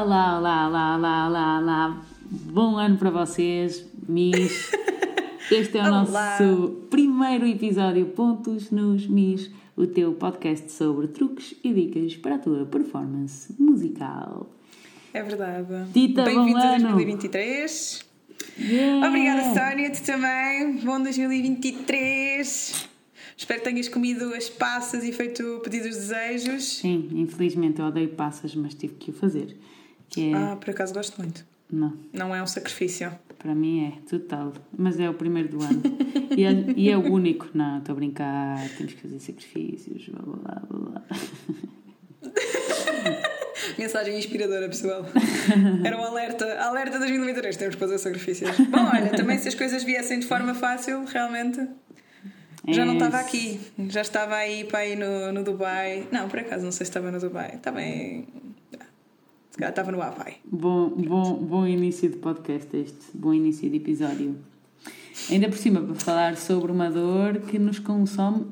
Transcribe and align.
Olá, 0.00 0.38
olá, 0.38 0.68
olá, 0.68 0.96
olá, 0.96 1.26
olá, 1.26 1.58
olá. 1.58 2.02
Bom 2.30 2.76
ano 2.76 2.96
para 2.96 3.10
vocês, 3.10 3.84
Miss. 4.08 4.70
Este 5.50 5.76
é 5.76 5.82
o 5.82 5.86
Olá. 5.86 6.04
nosso 6.38 6.86
primeiro 6.88 7.44
episódio 7.44 8.06
Pontos 8.06 8.70
nos 8.70 9.08
Miss, 9.08 9.50
o 9.76 9.88
teu 9.88 10.12
podcast 10.12 10.70
sobre 10.70 11.08
truques 11.08 11.52
e 11.64 11.74
dicas 11.74 12.16
para 12.16 12.36
a 12.36 12.38
tua 12.38 12.64
performance 12.64 13.52
musical. 13.58 14.48
É 15.12 15.20
verdade. 15.20 15.66
Bom 15.66 15.88
Bem-vindos 15.92 16.62
a 16.62 16.76
ano. 16.76 16.92
2023. 16.92 18.06
Yeah. 18.56 19.08
Obrigada, 19.08 19.42
Sónia, 19.52 19.90
tu 19.90 20.02
também. 20.04 20.76
Bom 20.76 21.02
2023. 21.02 22.88
Espero 23.36 23.60
que 23.60 23.68
tenhas 23.68 23.88
comido 23.88 24.32
as 24.32 24.48
passas 24.48 25.02
e 25.02 25.12
feito 25.12 25.60
pedidos 25.64 25.96
desejos. 25.96 26.78
Sim, 26.78 27.08
infelizmente 27.14 27.80
eu 27.80 27.86
odeio 27.86 28.10
passas, 28.10 28.54
mas 28.54 28.74
tive 28.74 28.94
que 28.94 29.10
o 29.10 29.12
fazer. 29.12 29.58
Que 30.08 30.32
é. 30.32 30.34
Ah, 30.34 30.56
por 30.56 30.70
acaso 30.70 30.94
gosto 30.94 31.18
muito. 31.20 31.44
Não, 31.70 31.92
Não 32.12 32.34
é 32.34 32.42
um 32.42 32.46
sacrifício. 32.46 33.12
para 33.38 33.54
mim 33.54 33.86
é 33.88 34.08
total. 34.08 34.52
Mas 34.76 34.98
é 34.98 35.08
o 35.10 35.14
primeiro 35.14 35.48
do 35.50 35.62
ano. 35.62 35.82
e, 36.36 36.44
é, 36.44 36.50
e 36.76 36.88
é 36.90 36.96
o 36.96 37.12
único. 37.12 37.48
Não, 37.54 37.78
estou 37.78 37.92
a 37.92 37.96
brincar, 37.96 38.58
temos 38.76 38.94
que 38.94 39.02
fazer 39.02 39.18
sacrifícios, 39.20 40.08
blá 40.08 40.22
blá 40.22 40.62
blá 40.70 40.90
blá. 40.90 41.02
Mensagem 43.78 44.16
inspiradora, 44.18 44.68
pessoal. 44.68 45.04
Era 45.84 45.96
um 45.98 46.02
alerta. 46.04 46.58
Alerta 46.60 46.98
2023, 46.98 47.56
temos 47.56 47.74
que 47.74 47.80
fazer 47.80 47.98
sacrifícios. 47.98 48.56
Bom, 48.58 48.84
olha, 48.92 49.10
também 49.10 49.38
se 49.38 49.48
as 49.48 49.54
coisas 49.54 49.82
viessem 49.84 50.20
de 50.20 50.26
forma 50.26 50.54
fácil, 50.54 51.04
realmente. 51.04 51.60
Já 52.66 52.84
não 52.84 52.94
É 52.94 52.96
estava 52.96 53.18
isso. 53.20 53.26
aqui, 53.28 53.60
já 53.90 54.00
estava 54.02 54.34
aí 54.36 54.64
para 54.64 54.84
ir 54.86 54.96
no, 54.96 55.32
no 55.32 55.42
Dubai. 55.44 56.06
Não, 56.12 56.28
por 56.28 56.38
acaso, 56.40 56.64
não 56.64 56.72
sei 56.72 56.86
se 56.86 56.90
estava 56.90 57.10
no 57.10 57.18
Dubai. 57.20 57.52
Estava 57.54 57.82
em. 57.82 58.26
Calhar 59.58 59.70
estava 59.70 59.90
no 59.90 60.00
Havaí. 60.00 60.36
Bom, 60.44 60.88
bom, 60.90 61.34
bom 61.34 61.66
início 61.66 62.08
de 62.08 62.16
podcast 62.18 62.76
este, 62.76 63.06
bom 63.12 63.34
início 63.34 63.68
de 63.68 63.78
episódio. 63.78 64.38
Ainda 65.28 65.48
por 65.48 65.58
cima, 65.58 65.82
para 65.82 65.96
falar 65.96 66.36
sobre 66.36 66.70
uma 66.70 66.88
dor 66.88 67.40
que 67.40 67.58
nos 67.58 67.80
consome 67.80 68.46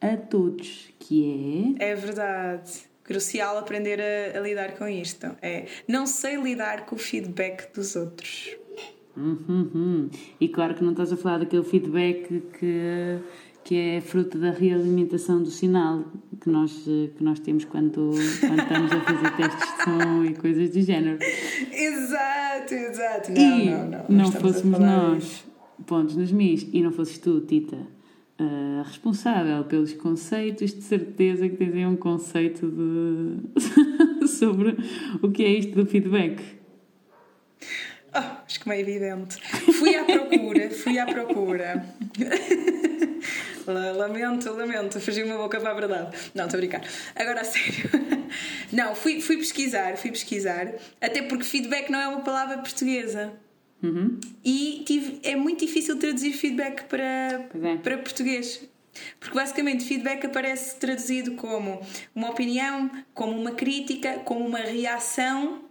a 0.00 0.16
todos, 0.16 0.88
que 1.00 1.74
é... 1.80 1.90
É 1.90 1.94
verdade. 1.96 2.70
Crucial 3.02 3.58
aprender 3.58 4.00
a, 4.00 4.38
a 4.38 4.40
lidar 4.40 4.78
com 4.78 4.86
isto. 4.86 5.26
É, 5.42 5.66
não 5.88 6.06
sei 6.06 6.36
lidar 6.36 6.86
com 6.86 6.94
o 6.94 6.98
feedback 6.98 7.74
dos 7.74 7.96
outros. 7.96 8.56
Hum, 9.16 9.38
hum, 9.48 9.70
hum. 9.74 10.10
E 10.40 10.48
claro 10.48 10.76
que 10.76 10.84
não 10.84 10.92
estás 10.92 11.12
a 11.12 11.16
falar 11.16 11.38
daquele 11.38 11.64
feedback 11.64 12.40
que, 12.56 13.18
que 13.66 13.74
é 13.74 14.00
fruto 14.00 14.38
da 14.38 14.52
realimentação 14.52 15.42
do 15.42 15.50
sinal 15.50 16.04
que 16.40 16.48
nós, 16.48 16.72
que 16.84 17.16
nós 17.24 17.40
temos 17.40 17.64
quando, 17.64 18.12
quando 18.38 18.60
estamos 18.60 18.92
a 18.92 19.00
fazer 19.00 19.36
testes 19.36 19.76
de 19.76 19.82
som 19.82 20.24
e 20.24 20.34
coisas 20.34 20.70
do 20.70 20.80
género. 20.82 21.18
Exato, 21.72 22.74
exato. 22.74 23.32
Não, 23.32 23.58
e 23.58 23.70
não, 23.70 23.88
não. 23.88 24.04
não 24.08 24.30
fôssemos 24.30 24.78
nós, 24.78 25.24
disso. 25.24 25.44
pontos 25.84 26.14
nos 26.14 26.30
mis, 26.30 26.64
e 26.72 26.80
não 26.80 26.92
fosses 26.92 27.18
tu, 27.18 27.40
Tita, 27.40 27.76
a 28.38 28.84
responsável 28.84 29.64
pelos 29.64 29.92
conceitos, 29.94 30.72
de 30.72 30.82
certeza 30.82 31.48
que 31.48 31.56
tens 31.56 31.74
aí 31.74 31.86
um 31.86 31.96
conceito 31.96 32.70
de... 32.70 34.28
sobre 34.30 34.76
o 35.20 35.30
que 35.32 35.44
é 35.44 35.48
isto 35.48 35.74
do 35.74 35.84
feedback. 35.86 36.40
Oh, 38.14 38.44
acho 38.46 38.60
que 38.60 38.68
meio 38.68 38.82
evidente. 38.82 39.40
Fui 39.72 39.96
à 39.96 40.04
procura, 40.04 40.70
fui 40.70 40.98
à 41.00 41.04
procura. 41.04 41.84
La- 43.66 43.92
Lamento, 43.92 44.52
lamento, 44.52 45.00
fugi 45.00 45.22
uma 45.22 45.36
boca 45.36 45.60
para 45.60 45.70
a 45.70 45.74
verdade. 45.74 46.16
Não, 46.34 46.44
estou 46.44 46.58
a 46.58 46.60
brincar. 46.60 46.82
Agora 47.14 47.40
a 47.40 47.44
sério. 47.44 47.90
Não, 48.72 48.94
fui, 48.94 49.20
fui 49.20 49.36
pesquisar, 49.36 49.96
fui 49.96 50.10
pesquisar, 50.10 50.74
até 51.00 51.22
porque 51.22 51.44
feedback 51.44 51.90
não 51.90 52.00
é 52.00 52.08
uma 52.08 52.20
palavra 52.22 52.58
portuguesa. 52.58 53.32
Uhum. 53.82 54.18
E 54.44 54.82
tive, 54.84 55.20
é 55.22 55.36
muito 55.36 55.64
difícil 55.64 55.96
traduzir 55.98 56.32
feedback 56.32 56.84
para, 56.84 57.04
é. 57.04 57.76
para 57.82 57.98
português. 57.98 58.62
Porque 59.20 59.34
basicamente 59.36 59.84
feedback 59.84 60.24
aparece 60.26 60.76
traduzido 60.76 61.32
como 61.32 61.80
uma 62.14 62.30
opinião, 62.30 62.90
como 63.14 63.38
uma 63.38 63.52
crítica, 63.52 64.14
como 64.24 64.44
uma 64.44 64.58
reação, 64.58 65.62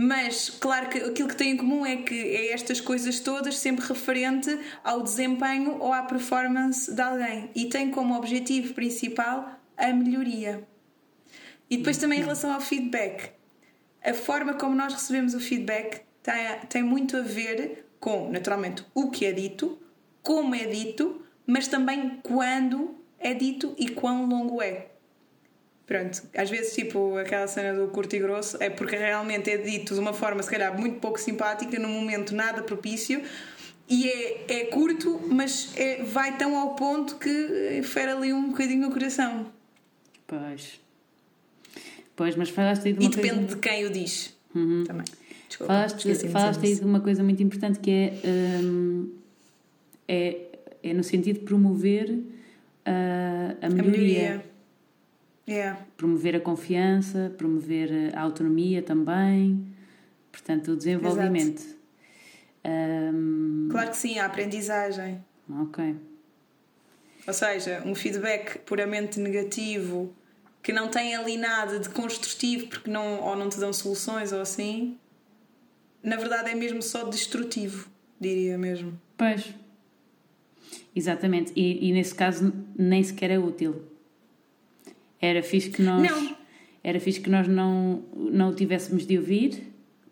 mas 0.00 0.48
claro 0.48 0.88
que 0.88 0.98
aquilo 0.98 1.26
que 1.26 1.34
tem 1.34 1.50
em 1.50 1.56
comum 1.56 1.84
é 1.84 1.96
que 1.96 2.14
é 2.14 2.52
estas 2.52 2.80
coisas 2.80 3.18
todas 3.18 3.58
sempre 3.58 3.84
referente 3.84 4.56
ao 4.84 5.02
desempenho 5.02 5.76
ou 5.80 5.92
à 5.92 6.04
performance 6.04 6.94
de 6.94 7.02
alguém 7.02 7.50
e 7.52 7.64
tem 7.64 7.90
como 7.90 8.14
objetivo 8.14 8.74
principal 8.74 9.58
a 9.76 9.92
melhoria. 9.92 10.62
E 11.68 11.78
depois 11.78 11.98
também 11.98 12.20
em 12.20 12.22
relação 12.22 12.52
ao 12.52 12.60
feedback, 12.60 13.32
a 14.00 14.14
forma 14.14 14.54
como 14.54 14.72
nós 14.72 14.94
recebemos 14.94 15.34
o 15.34 15.40
feedback 15.40 16.02
tem, 16.22 16.36
tem 16.68 16.82
muito 16.84 17.16
a 17.16 17.22
ver 17.22 17.84
com, 17.98 18.30
naturalmente, 18.30 18.84
o 18.94 19.10
que 19.10 19.26
é 19.26 19.32
dito, 19.32 19.80
como 20.22 20.54
é 20.54 20.64
dito, 20.64 21.22
mas 21.44 21.66
também 21.66 22.20
quando 22.22 22.94
é 23.18 23.34
dito 23.34 23.74
e 23.76 23.88
quão 23.88 24.26
longo 24.26 24.62
é. 24.62 24.92
Pronto, 25.88 26.22
às 26.36 26.50
vezes, 26.50 26.74
tipo, 26.74 27.16
aquela 27.16 27.46
cena 27.46 27.72
do 27.72 27.88
curto 27.88 28.14
e 28.14 28.18
grosso 28.18 28.62
é 28.62 28.68
porque 28.68 28.94
realmente 28.94 29.50
é 29.50 29.56
dito 29.56 29.94
de 29.94 30.00
uma 30.00 30.12
forma, 30.12 30.42
se 30.42 30.50
calhar, 30.50 30.78
muito 30.78 31.00
pouco 31.00 31.18
simpática, 31.18 31.78
num 31.78 31.88
momento 31.88 32.34
nada 32.34 32.62
propício. 32.62 33.22
E 33.88 34.06
é, 34.06 34.44
é 34.48 34.64
curto, 34.66 35.18
mas 35.30 35.72
é- 35.78 36.02
vai 36.02 36.36
tão 36.36 36.58
ao 36.58 36.74
ponto 36.74 37.16
que 37.16 37.80
fere 37.82 38.10
ali 38.12 38.34
um 38.34 38.50
bocadinho 38.50 38.86
o 38.86 38.92
coração. 38.92 39.50
Pois. 40.26 40.78
Pois, 42.14 42.36
mas 42.36 42.50
falaste 42.50 42.88
aí 42.88 42.92
de 42.92 43.02
E 43.02 43.06
uma 43.06 43.16
depende 43.16 43.34
coisa... 43.38 43.54
de 43.54 43.56
quem 43.56 43.86
o 43.86 43.90
diz. 43.90 44.36
Uhum. 44.54 44.84
Também. 44.84 45.06
Desculpa. 45.48 45.72
Falaste, 45.72 46.28
falaste 46.28 46.66
aí 46.66 46.74
de 46.74 46.84
uma 46.84 47.00
coisa 47.00 47.22
muito 47.24 47.42
importante 47.42 47.78
que 47.78 47.90
é, 47.90 48.12
hum, 48.62 49.10
é, 50.06 50.36
é 50.82 50.92
no 50.92 51.02
sentido 51.02 51.38
de 51.38 51.44
promover 51.46 52.18
ah, 52.84 53.54
a, 53.62 53.66
A 53.66 53.70
melhoria. 53.70 54.44
Promover 55.96 56.36
a 56.36 56.40
confiança, 56.40 57.32
promover 57.38 58.14
a 58.14 58.20
autonomia 58.20 58.82
também, 58.82 59.66
portanto, 60.30 60.72
o 60.72 60.76
desenvolvimento. 60.76 61.62
Hum, 62.64 63.68
Claro 63.70 63.90
que 63.90 63.96
sim, 63.96 64.18
a 64.18 64.26
aprendizagem. 64.26 65.24
ok. 65.50 65.96
Ou 67.26 67.34
seja, 67.34 67.82
um 67.84 67.94
feedback 67.94 68.58
puramente 68.60 69.20
negativo 69.20 70.12
que 70.62 70.72
não 70.72 70.88
tem 70.88 71.14
ali 71.14 71.36
nada 71.36 71.78
de 71.78 71.88
construtivo 71.90 72.68
porque 72.68 72.90
não, 72.90 73.20
ou 73.20 73.36
não 73.36 73.48
te 73.48 73.58
dão 73.58 73.72
soluções 73.72 74.32
ou 74.32 74.40
assim, 74.40 74.98
na 76.02 76.16
verdade 76.16 76.50
é 76.50 76.54
mesmo 76.54 76.82
só 76.82 77.04
destrutivo, 77.04 77.88
diria 78.20 78.56
mesmo. 78.58 78.98
Pois. 79.16 79.54
Exatamente. 80.94 81.52
E, 81.54 81.88
e 81.88 81.92
nesse 81.92 82.14
caso 82.14 82.52
nem 82.76 83.02
sequer 83.02 83.30
é 83.30 83.38
útil. 83.38 83.82
Era 85.20 85.42
fixe 85.42 85.70
que 85.70 85.82
nós. 85.82 86.10
Não. 86.10 86.36
Era 86.82 87.00
fixe 87.00 87.20
que 87.20 87.28
nós 87.28 87.46
não, 87.48 88.02
não 88.14 88.50
o 88.50 88.54
tivéssemos 88.54 89.06
de 89.06 89.18
ouvir, 89.18 89.62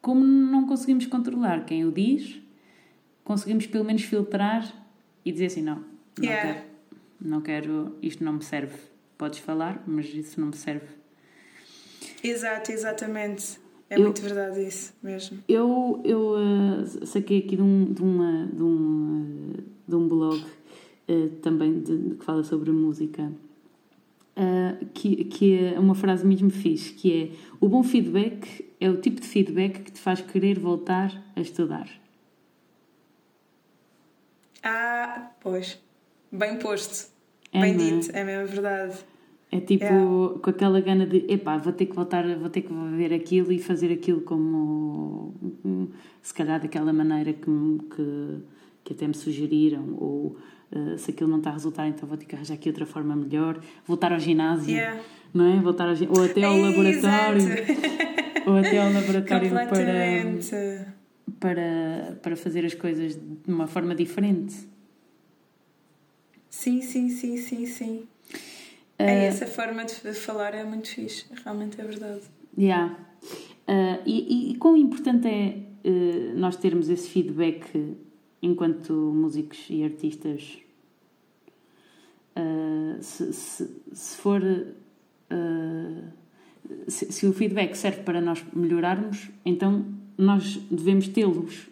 como 0.02 0.24
não 0.24 0.66
conseguimos 0.66 1.06
controlar 1.06 1.64
quem 1.64 1.84
o 1.84 1.92
diz, 1.92 2.40
conseguimos 3.24 3.66
pelo 3.66 3.84
menos 3.84 4.02
filtrar 4.02 4.66
e 5.24 5.32
dizer 5.32 5.46
assim: 5.46 5.62
não, 5.62 5.76
não 6.18 6.24
Yeah. 6.24 6.54
quero, 6.54 6.66
não 7.20 7.40
quero, 7.40 7.96
isto 8.02 8.24
não 8.24 8.34
me 8.34 8.42
serve. 8.42 8.74
Podes 9.16 9.38
falar, 9.38 9.82
mas 9.86 10.06
isso 10.12 10.40
não 10.40 10.48
me 10.48 10.56
serve. 10.56 10.86
Exato, 12.22 12.72
exatamente. 12.72 13.58
É 13.88 13.96
Eu- 13.96 14.02
muito 14.02 14.20
verdade 14.20 14.66
isso 14.66 14.92
mesmo. 15.02 15.38
Eu, 15.48 16.02
eu 16.04 16.34
eh, 16.36 17.06
saquei 17.06 17.38
aqui 17.38 17.54
de 17.56 17.62
um, 17.62 17.84
de 17.84 18.02
uma, 18.02 18.46
de 18.52 18.62
um, 18.62 19.52
eh, 19.56 19.62
de 19.88 19.94
um 19.94 20.08
blog 20.08 20.44
eh, 21.06 21.28
também 21.40 21.80
de- 21.80 22.16
que 22.16 22.24
fala 22.24 22.42
sobre 22.42 22.72
música 22.72 23.32
eh, 24.36 24.76
que, 24.92 25.24
que 25.24 25.58
é 25.58 25.80
uma 25.80 25.94
frase 25.94 26.26
mesmo 26.26 26.50
fixe 26.50 26.92
que 26.92 27.12
é 27.12 27.30
o 27.58 27.68
bom 27.68 27.82
feedback 27.82 28.66
é 28.78 28.90
o 28.90 28.98
tipo 29.00 29.20
de 29.20 29.26
feedback 29.26 29.82
que 29.82 29.92
te 29.92 29.98
faz 30.00 30.20
querer 30.20 30.58
voltar 30.58 31.10
a 31.34 31.40
estudar. 31.40 31.88
Ah, 34.62 35.30
pois. 35.40 35.78
Bem 36.30 36.58
posto. 36.58 37.10
É, 37.52 37.60
Bem 37.60 37.74
é? 37.74 37.76
dito, 37.76 38.10
é 38.14 38.24
mesmo 38.24 38.46
verdade. 38.48 38.98
É 39.50 39.60
tipo 39.60 39.84
É. 39.84 40.38
com 40.42 40.50
aquela 40.50 40.80
gana 40.80 41.06
de 41.06 41.24
epá, 41.32 41.56
vou 41.56 41.72
ter 41.72 41.86
que 41.86 41.94
voltar, 41.94 42.26
vou 42.36 42.50
ter 42.50 42.62
que 42.62 42.72
ver 42.96 43.14
aquilo 43.14 43.52
e 43.52 43.58
fazer 43.58 43.92
aquilo 43.92 44.20
como 44.22 45.32
se 46.20 46.34
calhar 46.34 46.60
daquela 46.60 46.92
maneira 46.92 47.32
que, 47.32 47.50
que, 47.94 48.38
que 48.84 48.92
até 48.92 49.06
me 49.06 49.14
sugeriram, 49.14 49.96
ou 49.98 50.36
eh, 50.72 50.96
se 50.96 51.10
aquilo 51.10 51.30
não 51.30 51.38
está 51.38 51.50
a 51.50 51.52
resultar, 51.52 51.86
então 51.86 52.08
vou 52.08 52.18
ter 52.18 52.24
que 52.24 52.34
arranjar 52.34 52.54
aqui 52.54 52.68
outra 52.68 52.86
forma 52.86 53.14
melhor, 53.14 53.60
voltar 53.86 54.12
ao 54.12 54.18
ginásio, 54.18 54.74
Yeah. 54.74 55.00
não 55.32 55.44
é? 55.46 55.60
Voltar 55.60 55.88
ao, 55.88 55.94
ou 56.10 56.24
até 56.24 56.42
ao 56.42 56.56
laboratório, 56.56 57.42
ou 58.46 58.56
até 58.56 58.78
ao 58.78 58.92
laboratório 58.92 59.50
para, 59.50 60.94
para, 61.38 62.18
para 62.20 62.36
fazer 62.36 62.64
as 62.64 62.74
coisas 62.74 63.14
de 63.14 63.52
uma 63.52 63.66
forma 63.66 63.94
diferente. 63.94 64.54
Sim, 66.50 66.82
sim, 66.82 67.10
sim, 67.10 67.36
sim, 67.36 67.66
sim. 67.66 68.02
É, 68.98 69.26
essa 69.26 69.46
forma 69.46 69.84
de 69.84 69.94
falar 70.14 70.54
é 70.54 70.64
muito 70.64 70.88
fixe, 70.88 71.26
realmente 71.44 71.80
é 71.80 71.84
verdade. 71.84 72.22
Yeah. 72.58 72.96
Uh, 73.68 74.00
e, 74.06 74.48
e, 74.48 74.52
e 74.52 74.54
quão 74.56 74.76
importante 74.76 75.28
é 75.28 75.58
uh, 75.88 76.38
nós 76.38 76.56
termos 76.56 76.88
esse 76.88 77.08
feedback 77.08 77.96
enquanto 78.42 78.92
músicos 78.92 79.66
e 79.70 79.84
artistas? 79.84 80.58
Uh, 82.36 83.02
se, 83.02 83.32
se, 83.32 83.70
se, 83.92 84.16
for. 84.16 84.42
Se, 86.88 87.12
se, 87.12 87.26
o 87.26 87.32
feedback 87.32 87.74
serve 87.76 88.02
para 88.02 88.20
nós 88.20 88.44
melhorarmos, 88.52 89.28
então 89.44 89.86
nós 90.16 90.56
devemos 90.70 91.08
tê-los. 91.08 91.68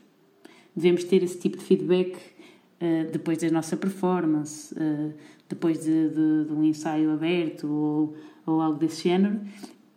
Devemos 0.75 1.05
ter 1.05 1.23
esse 1.23 1.39
tipo 1.39 1.57
de 1.59 1.65
feedback 1.65 2.19
depois 3.13 3.39
da 3.39 3.51
nossa 3.51 3.77
performance, 3.77 4.75
depois 5.49 5.85
de, 5.85 6.09
de, 6.09 6.45
de, 6.47 6.53
um 6.53 6.65
ensaio 6.65 7.13
aberto 7.13 7.67
ou, 7.67 8.17
ou 8.45 8.61
algo 8.61 8.79
desse 8.79 9.05
género, 9.05 9.41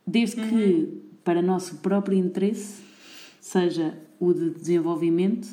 desde 0.06 0.40
uhum. 0.40 0.50
que 0.50 1.02
para 1.24 1.42
nosso 1.42 1.78
próprio 1.80 2.18
interesse, 2.18 2.82
seja 3.42 3.98
o 4.20 4.34
de 4.34 4.50
desenvolvimento 4.52 5.48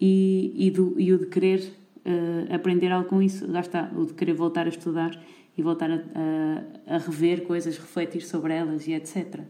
e, 0.00 0.52
e, 0.56 0.70
do, 0.70 0.94
e 0.98 1.12
o 1.12 1.18
de 1.18 1.26
querer 1.26 1.60
uh, 1.60 2.54
aprender 2.54 2.90
algo 2.90 3.08
com 3.08 3.22
isso. 3.22 3.50
Lá 3.50 3.60
está, 3.60 3.90
o 3.96 4.06
de 4.06 4.14
querer 4.14 4.34
voltar 4.34 4.66
a 4.66 4.68
estudar 4.68 5.18
e 5.56 5.62
voltar 5.62 5.90
a, 5.90 5.96
a, 5.96 6.94
a 6.94 6.98
rever 6.98 7.42
coisas, 7.42 7.76
refletir 7.76 8.22
sobre 8.22 8.54
elas 8.54 8.86
e 8.86 8.92
etc. 8.92 9.40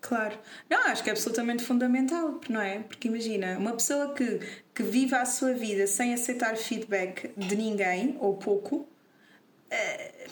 Claro. 0.00 0.38
Não, 0.70 0.86
acho 0.86 1.02
que 1.02 1.10
é 1.10 1.12
absolutamente 1.12 1.64
fundamental, 1.64 2.40
não 2.48 2.60
é? 2.60 2.78
Porque 2.80 3.08
imagina, 3.08 3.58
uma 3.58 3.72
pessoa 3.72 4.14
que, 4.14 4.40
que 4.72 4.82
vive 4.82 5.14
a 5.14 5.24
sua 5.24 5.52
vida 5.52 5.86
sem 5.86 6.14
aceitar 6.14 6.56
feedback 6.56 7.32
de 7.36 7.56
ninguém, 7.56 8.16
ou 8.20 8.36
pouco, 8.36 8.76
uh, 8.76 10.30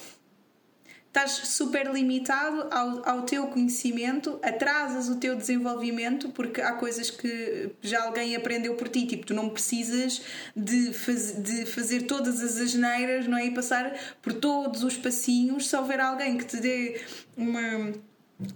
estás 1.17 1.49
super 1.49 1.91
limitado 1.91 2.69
ao, 2.71 3.09
ao 3.09 3.23
teu 3.23 3.47
conhecimento, 3.47 4.39
atrasas 4.43 5.09
o 5.09 5.17
teu 5.17 5.35
desenvolvimento 5.35 6.29
porque 6.29 6.61
há 6.61 6.73
coisas 6.73 7.11
que 7.11 7.71
já 7.81 8.03
alguém 8.03 8.37
aprendeu 8.37 8.75
por 8.75 8.87
ti, 8.89 9.07
tipo, 9.07 9.25
tu 9.25 9.33
não 9.33 9.49
precisas 9.49 10.21
de, 10.55 10.93
faz, 10.93 11.43
de 11.43 11.65
fazer 11.65 12.03
todas 12.03 12.43
as 12.43 12.59
asneiras, 12.59 13.27
não 13.27 13.39
é? 13.39 13.47
E 13.47 13.51
passar 13.51 13.95
por 14.21 14.35
todos 14.35 14.83
os 14.83 14.95
passinhos 14.99 15.69
se 15.69 15.77
houver 15.77 16.01
alguém 16.01 16.37
que 16.37 16.45
te 16.45 16.59
dê 16.59 17.01
uma 17.35 17.95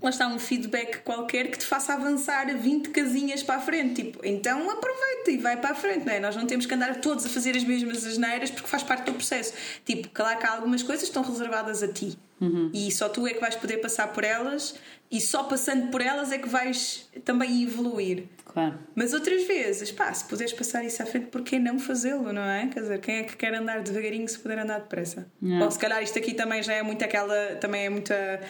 lá 0.03 0.11
está 0.11 0.29
um 0.29 0.39
feedback 0.39 0.99
qualquer 0.99 1.51
que 1.51 1.57
te 1.57 1.65
faça 1.65 1.95
avançar 1.95 2.55
20 2.55 2.91
casinhas 2.91 3.43
para 3.43 3.55
a 3.57 3.61
frente. 3.61 4.03
Tipo, 4.03 4.21
então 4.23 4.69
aproveita 4.69 5.31
e 5.31 5.39
vai 5.39 5.57
para 5.57 5.71
a 5.71 5.75
frente, 5.75 6.05
não 6.05 6.13
é? 6.13 6.21
Nós 6.21 6.37
não 6.37 6.47
temos 6.47 6.67
que 6.67 6.75
andar 6.75 7.01
todos 7.01 7.25
a 7.25 7.31
fazer 7.31 7.57
as 7.57 7.65
mesmas 7.65 8.05
asneiras 8.05 8.51
porque 8.51 8.69
faz 8.69 8.83
parte 8.83 9.07
do 9.07 9.15
processo. 9.15 9.55
Tipo, 9.83 10.11
claro 10.11 10.39
que 10.39 10.47
há 10.47 10.53
algumas 10.53 10.83
coisas 10.83 11.05
que 11.05 11.09
estão 11.09 11.23
reservadas 11.23 11.83
a 11.83 11.89
ti. 11.89 12.19
Uhum. 12.41 12.71
E 12.73 12.91
só 12.91 13.09
tu 13.09 13.27
é 13.27 13.35
que 13.35 13.41
vais 13.41 13.55
poder 13.55 13.79
passar 13.79 14.09
por 14.13 14.25
elas 14.25 14.75
e 15.11 15.21
só 15.21 15.43
passando 15.43 15.91
por 15.91 16.01
elas 16.01 16.31
é 16.33 16.39
que 16.39 16.49
vais 16.49 17.09
também 17.25 17.63
evoluir. 17.63 18.25
Claro. 18.45 18.79
Mas 18.95 19.13
outras 19.13 19.47
vezes, 19.47 19.93
pá, 19.93 20.13
se 20.13 20.25
puderes 20.25 20.53
passar 20.53 20.85
isso 20.85 21.01
à 21.03 21.07
frente, 21.07 21.27
porquê 21.27 21.59
não 21.59 21.79
fazê-lo, 21.79 22.33
não 22.33 22.43
é? 22.43 22.67
Quer 22.67 22.81
dizer, 22.81 23.01
quem 23.01 23.17
é 23.17 23.23
que 23.23 23.37
quer 23.37 23.55
andar 23.55 23.81
devagarinho 23.83 24.29
se 24.29 24.39
puder 24.39 24.59
andar 24.59 24.81
depressa? 24.81 25.31
Não. 25.41 25.65
Ou 25.65 25.71
se 25.71 25.79
calhar 25.79 26.03
isto 26.03 26.19
aqui 26.19 26.35
também 26.35 26.63
já 26.63 26.75
é 26.75 26.83
muito 26.83 27.05
aquela, 27.05 27.57
também 27.57 27.87
é 27.87 27.89
muita 27.89 28.41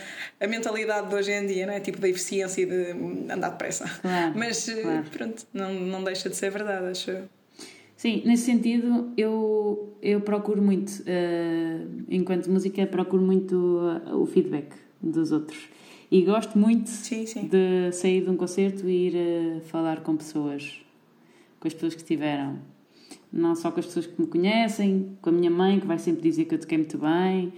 a 0.41 0.47
mentalidade 0.47 1.09
de 1.09 1.15
hoje 1.15 1.33
em 1.33 1.47
dia, 1.47 1.67
não 1.67 1.75
é? 1.75 1.81
Tipo 1.81 1.99
da 1.99 2.09
eficiência 2.09 2.67
de 2.67 2.93
andar 3.31 3.51
depressa. 3.51 3.85
Claro. 4.01 4.33
Mas 4.35 4.69
eh, 4.69 4.83
claro. 4.83 5.05
pronto, 5.11 5.47
não, 5.53 5.73
não 5.75 6.03
deixa 6.03 6.31
de 6.31 6.37
ser 6.37 6.51
verdade, 6.51 6.87
acho 6.87 7.11
eu. 7.11 7.29
Sim, 8.01 8.23
nesse 8.25 8.45
sentido 8.45 9.13
eu, 9.15 9.95
eu 10.01 10.23
procuro 10.23 10.63
muito, 10.63 10.89
uh, 11.01 12.05
enquanto 12.09 12.51
música, 12.51 12.87
procuro 12.87 13.23
muito 13.23 13.55
uh, 13.55 14.17
o 14.17 14.25
feedback 14.25 14.75
dos 15.03 15.33
outros. 15.33 15.69
E 16.11 16.23
gosto 16.23 16.59
muito 16.59 16.89
sim, 16.89 17.27
sim. 17.27 17.47
de 17.47 17.93
sair 17.93 18.23
de 18.23 18.31
um 18.31 18.39
concerto 18.39 18.89
e 18.89 19.09
ir 19.09 19.15
uh, 19.15 19.61
falar 19.67 20.01
com 20.01 20.17
pessoas, 20.17 20.81
com 21.61 21.69
as 21.69 21.75
pessoas 21.75 21.93
que 21.93 22.01
estiveram. 22.01 22.57
Não 23.31 23.55
só 23.55 23.71
com 23.71 23.81
as 23.81 23.85
pessoas 23.85 24.07
que 24.07 24.19
me 24.19 24.27
conhecem, 24.27 25.15
com 25.21 25.29
a 25.29 25.33
minha 25.35 25.51
mãe, 25.51 25.79
que 25.79 25.87
vai 25.87 25.99
sempre 25.99 26.23
dizer 26.23 26.47
que 26.47 26.55
eu 26.55 26.59
toquei 26.59 26.79
muito 26.79 26.97
bem, 26.97 27.53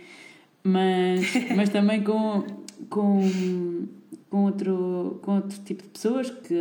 mas, 0.65 1.35
mas 1.55 1.69
também 1.69 2.03
com, 2.03 2.45
com, 2.91 3.21
com, 4.29 4.43
outro, 4.47 5.21
com 5.23 5.37
outro 5.37 5.61
tipo 5.65 5.85
de 5.85 5.89
pessoas 5.91 6.31
que, 6.31 6.61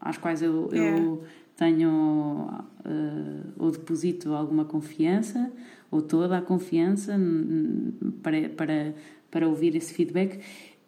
às 0.00 0.18
quais 0.18 0.42
eu, 0.42 0.68
yeah. 0.72 0.98
eu 0.98 1.22
tenho 1.56 2.48
uh, 2.84 3.52
ou 3.58 3.70
deposito 3.70 4.32
alguma 4.34 4.64
confiança 4.64 5.52
ou 5.90 6.02
toda 6.02 6.38
a 6.38 6.42
confiança 6.42 7.16
para, 8.22 8.48
para, 8.48 8.94
para 9.30 9.48
ouvir 9.48 9.76
esse 9.76 9.94
feedback. 9.94 10.40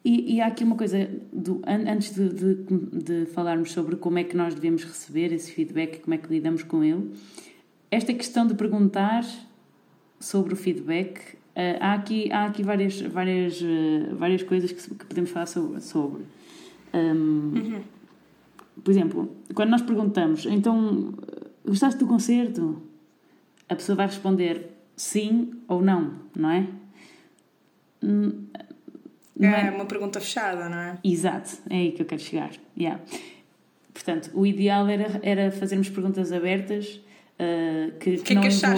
E, 0.04 0.34
e 0.34 0.40
há 0.40 0.46
aqui 0.46 0.64
uma 0.64 0.76
coisa, 0.76 1.08
do, 1.32 1.62
antes 1.66 2.14
de, 2.14 2.28
de, 2.28 2.54
de, 2.54 3.26
falarmos 3.26 3.72
sobre 3.72 3.96
como 3.96 4.18
é 4.18 4.24
que 4.24 4.36
nós 4.36 4.54
devemos 4.54 4.84
receber 4.84 5.32
esse 5.32 5.50
feedback, 5.52 6.00
como 6.00 6.14
é 6.14 6.18
que 6.18 6.28
lidamos 6.32 6.62
com 6.62 6.82
ele, 6.82 7.10
esta 7.90 8.12
questão 8.12 8.46
de 8.46 8.54
perguntar 8.54 9.24
sobre 10.18 10.54
o 10.54 10.56
feedback, 10.56 11.34
uh, 11.34 11.78
há 11.80 11.94
aqui, 11.94 12.30
há 12.32 12.46
aqui 12.46 12.62
várias, 12.62 13.00
várias, 13.00 13.60
uh, 13.60 14.14
várias 14.16 14.42
coisas 14.42 14.70
que, 14.72 14.94
que, 14.94 15.06
podemos 15.06 15.30
falar 15.30 15.46
sobre. 15.46 15.80
sobre. 15.80 16.22
Um, 16.94 17.52
uhum 17.54 17.95
por 18.82 18.90
exemplo, 18.90 19.36
quando 19.54 19.70
nós 19.70 19.82
perguntamos, 19.82 20.46
então, 20.46 21.14
gostaste 21.64 21.98
do 21.98 22.06
concerto? 22.06 22.82
A 23.68 23.74
pessoa 23.74 23.96
vai 23.96 24.06
responder 24.06 24.70
sim 24.96 25.54
ou 25.66 25.82
não, 25.82 26.14
não 26.34 26.50
é? 26.50 26.66
Não 28.00 29.48
é, 29.48 29.68
é 29.68 29.70
uma 29.70 29.86
pergunta 29.86 30.20
fechada, 30.20 30.68
não 30.68 30.78
é? 30.78 30.98
Exato, 31.02 31.58
é 31.68 31.76
aí 31.76 31.92
que 31.92 32.02
eu 32.02 32.06
quero 32.06 32.22
chegar. 32.22 32.50
Yeah. 32.78 33.02
Portanto, 33.92 34.30
o 34.34 34.46
ideal 34.46 34.88
era, 34.88 35.20
era 35.22 35.50
fazermos 35.50 35.88
perguntas 35.88 36.32
abertas 36.32 37.00
uh, 37.40 37.92
que, 37.98 38.18
que, 38.18 38.22
que, 38.22 38.34
não 38.34 38.42
que 38.42 38.48
envolvam. 38.48 38.76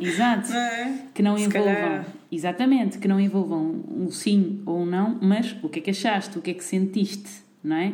Exato. 0.00 0.52
É? 0.52 1.06
Que 1.14 1.22
não 1.22 1.36
Se 1.36 1.44
envolvam. 1.44 1.74
Calhar. 1.74 2.06
Exatamente, 2.30 2.98
que 2.98 3.06
não 3.06 3.20
envolvam 3.20 3.84
um 3.88 4.10
sim 4.10 4.62
ou 4.64 4.80
um 4.80 4.86
não, 4.86 5.18
mas 5.20 5.54
o 5.62 5.68
que 5.68 5.78
é 5.78 5.82
que 5.82 5.90
achaste, 5.90 6.38
o 6.38 6.42
que 6.42 6.50
é 6.50 6.54
que 6.54 6.64
sentiste, 6.64 7.30
não 7.62 7.76
é? 7.76 7.92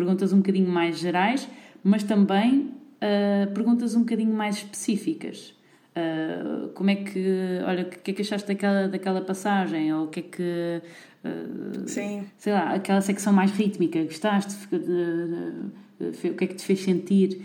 Perguntas 0.00 0.32
um 0.32 0.38
bocadinho 0.38 0.68
mais 0.68 0.98
gerais, 0.98 1.46
mas 1.84 2.02
também 2.02 2.72
uh, 3.00 3.52
perguntas 3.52 3.94
um 3.94 4.00
bocadinho 4.00 4.34
mais 4.34 4.56
específicas. 4.56 5.54
Uh, 5.90 6.68
como 6.68 6.90
é 6.90 6.96
que, 6.96 7.60
olha, 7.66 7.82
o 7.82 7.86
que 7.86 8.10
é 8.10 8.14
que 8.14 8.22
achaste 8.22 8.48
daquela, 8.48 8.88
daquela 8.88 9.20
passagem? 9.20 9.92
Ou 9.92 10.04
o 10.04 10.08
que 10.08 10.20
é 10.20 10.22
que. 10.22 10.82
Uh, 11.24 11.86
Sim. 11.88 12.24
Sei 12.38 12.52
lá, 12.52 12.74
aquela 12.74 13.00
secção 13.00 13.32
mais 13.32 13.50
rítmica, 13.50 14.02
gostaste? 14.02 14.54
o 14.72 16.34
que 16.34 16.44
é 16.44 16.46
que 16.46 16.54
te 16.54 16.64
fez 16.64 16.80
sentir? 16.80 17.42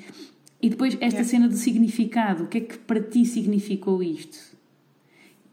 E 0.61 0.69
depois 0.69 0.97
esta 1.01 1.21
é. 1.21 1.23
cena 1.23 1.49
do 1.49 1.55
significado, 1.55 2.45
o 2.45 2.47
que 2.47 2.57
é 2.57 2.61
que 2.61 2.77
para 2.77 3.01
ti 3.01 3.25
significou 3.25 4.01
isto? 4.01 4.55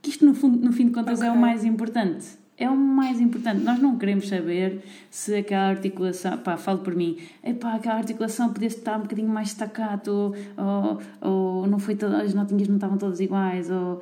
Que 0.00 0.10
isto, 0.10 0.24
no, 0.24 0.34
fundo, 0.34 0.64
no 0.64 0.72
fim 0.72 0.86
de 0.86 0.92
contas, 0.92 1.18
okay. 1.18 1.28
é 1.28 1.32
o 1.32 1.36
mais 1.36 1.64
importante 1.64 2.41
é 2.62 2.70
o 2.70 2.76
mais 2.76 3.20
importante. 3.20 3.60
Nós 3.62 3.80
não 3.80 3.98
queremos 3.98 4.28
saber 4.28 4.84
se 5.10 5.34
aquela 5.34 5.68
articulação, 5.68 6.38
pá, 6.38 6.56
falo 6.56 6.78
por 6.78 6.94
mim, 6.94 7.18
epá, 7.42 7.74
aquela 7.74 7.96
articulação 7.96 8.52
podia 8.52 8.68
estar 8.68 8.98
um 8.98 9.02
bocadinho 9.02 9.28
mais 9.28 9.48
destacado, 9.48 10.32
ou, 10.56 11.00
ou, 11.20 11.66
não 11.66 11.80
foi 11.80 11.96
todas, 11.96 12.20
as 12.20 12.34
notinhas 12.34 12.68
não 12.68 12.76
estavam 12.76 12.96
todas 12.96 13.18
iguais, 13.18 13.68
ou 13.68 14.00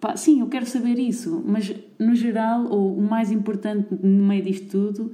pá, 0.00 0.16
sim, 0.16 0.40
eu 0.40 0.48
quero 0.48 0.66
saber 0.66 0.98
isso, 0.98 1.42
mas 1.46 1.72
no 1.98 2.16
geral, 2.16 2.66
ou 2.66 2.98
o 2.98 3.02
mais 3.02 3.30
importante 3.30 3.86
no 4.02 4.26
meio 4.26 4.42
disto 4.42 4.66
tudo 4.68 5.12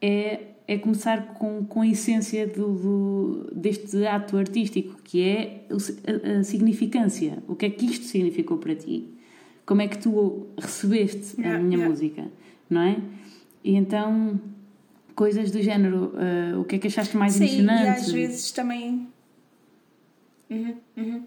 é, 0.00 0.52
é 0.66 0.78
começar 0.78 1.34
com, 1.34 1.62
com 1.66 1.82
a 1.82 1.86
essência 1.86 2.46
do, 2.46 2.72
do 2.72 3.50
deste 3.54 4.06
ato 4.06 4.38
artístico, 4.38 4.98
que 5.04 5.22
é 5.22 5.66
a, 5.70 6.38
a 6.38 6.42
significância. 6.42 7.42
O 7.46 7.54
que 7.54 7.66
é 7.66 7.70
que 7.70 7.84
isto 7.84 8.06
significou 8.06 8.56
para 8.56 8.74
ti? 8.74 9.17
Como 9.68 9.82
é 9.82 9.86
que 9.86 9.98
tu 9.98 10.46
recebeste 10.56 11.38
yeah, 11.38 11.58
a 11.58 11.62
minha 11.62 11.76
yeah. 11.76 11.90
música, 11.90 12.24
não 12.70 12.80
é? 12.80 13.02
E 13.62 13.76
então, 13.76 14.40
coisas 15.14 15.50
do 15.50 15.60
género, 15.60 16.14
uh, 16.14 16.58
o 16.58 16.64
que 16.64 16.76
é 16.76 16.78
que 16.78 16.86
achaste 16.86 17.14
mais 17.18 17.34
Sim, 17.34 17.44
emocionante? 17.44 17.84
E 17.84 17.88
às 17.88 18.10
vezes 18.10 18.50
também. 18.50 19.06
Uhum, 20.48 20.74
uhum. 20.96 21.26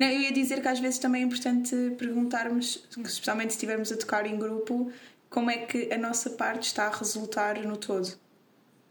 Não, 0.00 0.08
eu 0.08 0.20
ia 0.20 0.32
dizer 0.32 0.60
que 0.60 0.66
às 0.66 0.80
vezes 0.80 0.98
também 0.98 1.22
é 1.22 1.26
importante 1.26 1.76
perguntarmos, 1.96 2.84
especialmente 2.90 3.52
se 3.52 3.58
estivermos 3.58 3.92
a 3.92 3.96
tocar 3.96 4.26
em 4.26 4.36
grupo, 4.36 4.90
como 5.30 5.48
é 5.48 5.58
que 5.58 5.92
a 5.92 5.96
nossa 5.96 6.30
parte 6.30 6.64
está 6.64 6.88
a 6.88 6.90
resultar 6.90 7.56
no 7.62 7.76
todo 7.76 8.18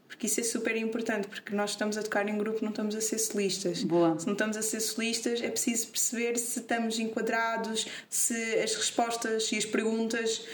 porque 0.08 0.26
isso 0.26 0.40
é 0.40 0.42
super 0.42 0.74
importante, 0.76 1.28
porque 1.28 1.54
nós 1.54 1.70
estamos 1.70 1.96
a 1.98 2.02
tocar 2.02 2.26
em 2.28 2.36
grupo, 2.36 2.58
não 2.62 2.70
estamos 2.70 2.96
a 2.96 3.00
ser 3.00 3.18
solistas. 3.18 3.84
Boa. 3.84 4.18
Se 4.18 4.26
não 4.26 4.32
estamos 4.32 4.56
a 4.56 4.62
ser 4.62 4.80
solistas, 4.80 5.40
é 5.42 5.50
preciso 5.50 5.88
perceber 5.88 6.38
se 6.38 6.60
estamos 6.60 6.98
enquadrados, 6.98 7.86
se 8.08 8.34
as 8.58 8.74
respostas 8.74 9.52
e 9.52 9.58
as 9.58 9.66
perguntas. 9.66 10.44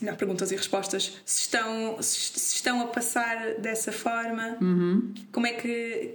Não, 0.00 0.14
perguntas 0.14 0.52
e 0.52 0.56
respostas 0.56 1.18
se 1.24 1.40
estão, 1.40 2.00
se, 2.00 2.36
estão 2.36 2.80
a 2.82 2.86
passar 2.86 3.54
dessa 3.54 3.90
forma. 3.90 4.56
Uhum. 4.60 5.12
Como 5.32 5.46
é 5.46 5.54
que 5.54 6.14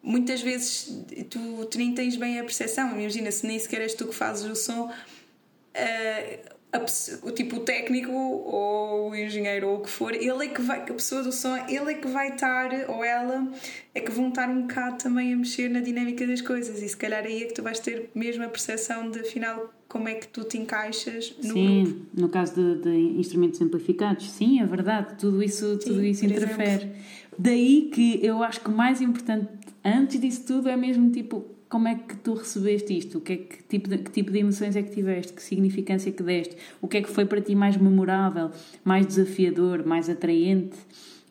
muitas 0.00 0.42
vezes 0.42 1.04
tu, 1.30 1.64
tu 1.64 1.78
nem 1.78 1.94
tens 1.94 2.16
bem 2.16 2.38
a 2.38 2.44
percepção. 2.44 3.00
Imagina, 3.00 3.32
se 3.32 3.46
nem 3.46 3.58
sequer 3.58 3.80
és 3.80 3.94
tu 3.94 4.06
que 4.06 4.14
fazes 4.14 4.44
o 4.48 4.54
som, 4.54 4.88
uh, 4.88 6.53
a, 6.74 7.26
o 7.26 7.30
tipo 7.30 7.56
o 7.56 7.60
técnico 7.60 8.10
ou 8.10 9.10
o 9.10 9.14
engenheiro 9.14 9.68
ou 9.68 9.76
o 9.76 9.80
que 9.80 9.88
for, 9.88 10.12
ele 10.12 10.46
é 10.46 10.48
que 10.48 10.60
vai, 10.60 10.80
a 10.80 10.82
pessoa 10.82 11.22
do 11.22 11.30
som, 11.30 11.56
ele 11.68 11.92
é 11.92 11.94
que 11.94 12.08
vai 12.08 12.30
estar, 12.30 12.68
ou 12.88 13.04
ela, 13.04 13.48
é 13.94 14.00
que 14.00 14.10
vão 14.10 14.28
estar 14.28 14.48
um 14.48 14.62
bocado 14.62 14.98
também 14.98 15.32
a 15.32 15.36
mexer 15.36 15.70
na 15.70 15.80
dinâmica 15.80 16.26
das 16.26 16.40
coisas. 16.40 16.82
E 16.82 16.88
se 16.88 16.96
calhar 16.96 17.24
aí 17.24 17.44
é 17.44 17.46
que 17.46 17.54
tu 17.54 17.62
vais 17.62 17.78
ter 17.78 18.10
mesmo 18.14 18.42
a 18.42 18.48
percepção 18.48 19.08
de 19.08 19.20
afinal 19.20 19.72
como 19.88 20.08
é 20.08 20.14
que 20.14 20.26
tu 20.26 20.42
te 20.42 20.58
encaixas 20.58 21.34
no 21.42 21.52
sim, 21.52 21.84
grupo. 21.84 22.06
no 22.14 22.28
caso 22.28 22.54
de, 22.54 22.82
de, 22.82 23.18
instrumentos 23.20 23.60
amplificados, 23.60 24.28
sim, 24.32 24.60
é 24.60 24.66
verdade, 24.66 25.14
tudo 25.16 25.40
isso, 25.42 25.80
sim, 25.80 25.88
tudo 25.88 26.04
isso 26.04 26.26
interfere. 26.26 26.84
Exemplo. 26.84 26.96
Daí 27.38 27.90
que 27.92 28.24
eu 28.24 28.42
acho 28.42 28.60
que 28.60 28.68
o 28.68 28.72
mais 28.72 29.00
importante 29.00 29.48
antes 29.84 30.20
disso 30.20 30.44
tudo 30.44 30.68
é 30.68 30.76
mesmo 30.76 31.10
tipo 31.10 31.53
como 31.74 31.88
é 31.88 31.96
que 31.96 32.14
tu 32.18 32.34
recebeste 32.34 32.96
isto? 32.96 33.18
O 33.18 33.20
que, 33.20 33.32
é 33.32 33.36
que, 33.36 33.64
tipo 33.64 33.88
de, 33.88 33.98
que 33.98 34.08
tipo 34.08 34.30
de 34.30 34.38
emoções 34.38 34.76
é 34.76 34.82
que 34.84 34.94
tiveste? 34.94 35.32
Que 35.32 35.42
significância 35.42 36.12
que 36.12 36.22
deste? 36.22 36.56
O 36.80 36.86
que 36.86 36.98
é 36.98 37.02
que 37.02 37.10
foi 37.10 37.24
para 37.24 37.40
ti 37.40 37.52
mais 37.56 37.76
memorável, 37.76 38.52
mais 38.84 39.04
desafiador, 39.04 39.84
mais 39.84 40.08
atraente? 40.08 40.76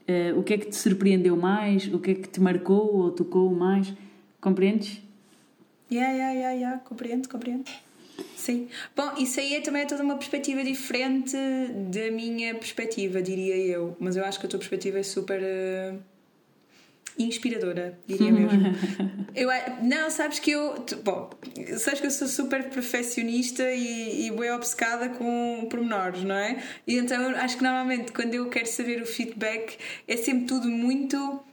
Uh, 0.05 0.37
o 0.37 0.43
que 0.43 0.55
é 0.55 0.57
que 0.57 0.65
te 0.65 0.75
surpreendeu 0.75 1.37
mais? 1.37 1.87
O 1.87 1.97
que 1.97 2.11
é 2.11 2.13
que 2.15 2.27
te 2.27 2.41
marcou 2.41 2.93
ou 2.93 3.11
tocou 3.11 3.55
mais? 3.55 3.93
Compreendes? 4.41 5.01
Yeah, 5.89 6.11
yeah, 6.11 6.33
yeah, 6.33 6.59
yeah. 6.59 6.79
compreendo, 6.79 7.29
compreendo. 7.29 7.63
Sim. 8.35 8.67
Bom, 8.93 9.13
isso 9.17 9.39
aí 9.39 9.55
é 9.55 9.61
também 9.61 9.87
toda 9.87 10.03
uma 10.03 10.17
perspectiva 10.17 10.61
diferente 10.61 11.37
da 11.89 12.11
minha 12.11 12.53
perspectiva, 12.55 13.21
diria 13.21 13.55
eu. 13.55 13.95
Mas 13.97 14.17
eu 14.17 14.25
acho 14.25 14.41
que 14.41 14.45
a 14.45 14.49
tua 14.49 14.59
perspectiva 14.59 14.99
é 14.99 15.03
super. 15.03 15.39
Uh 15.41 16.12
inspiradora, 17.17 17.97
diria 18.07 18.31
mesmo. 18.31 18.61
eu, 19.35 19.49
não, 19.81 20.09
sabes 20.09 20.39
que 20.39 20.51
eu. 20.51 20.83
Bom, 21.03 21.29
sabes 21.77 21.99
que 21.99 22.07
eu 22.07 22.11
sou 22.11 22.27
super 22.27 22.69
perfeccionista 22.69 23.63
e, 23.71 24.27
e 24.27 24.31
bem 24.31 24.51
obcecada 24.51 25.09
com 25.09 25.67
pormenores, 25.69 26.23
não 26.23 26.35
é? 26.35 26.61
E 26.87 26.97
então 26.97 27.29
acho 27.35 27.57
que 27.57 27.63
normalmente 27.63 28.11
quando 28.11 28.33
eu 28.33 28.49
quero 28.49 28.67
saber 28.67 29.01
o 29.01 29.05
feedback 29.05 29.77
é 30.07 30.17
sempre 30.17 30.45
tudo 30.45 30.69
muito. 30.69 31.43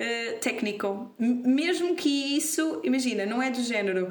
Uh, 0.00 0.38
técnico, 0.40 1.14
mesmo 1.18 1.94
que 1.94 2.34
isso, 2.34 2.80
imagina, 2.82 3.26
não 3.26 3.42
é 3.42 3.50
do 3.50 3.62
género 3.62 4.10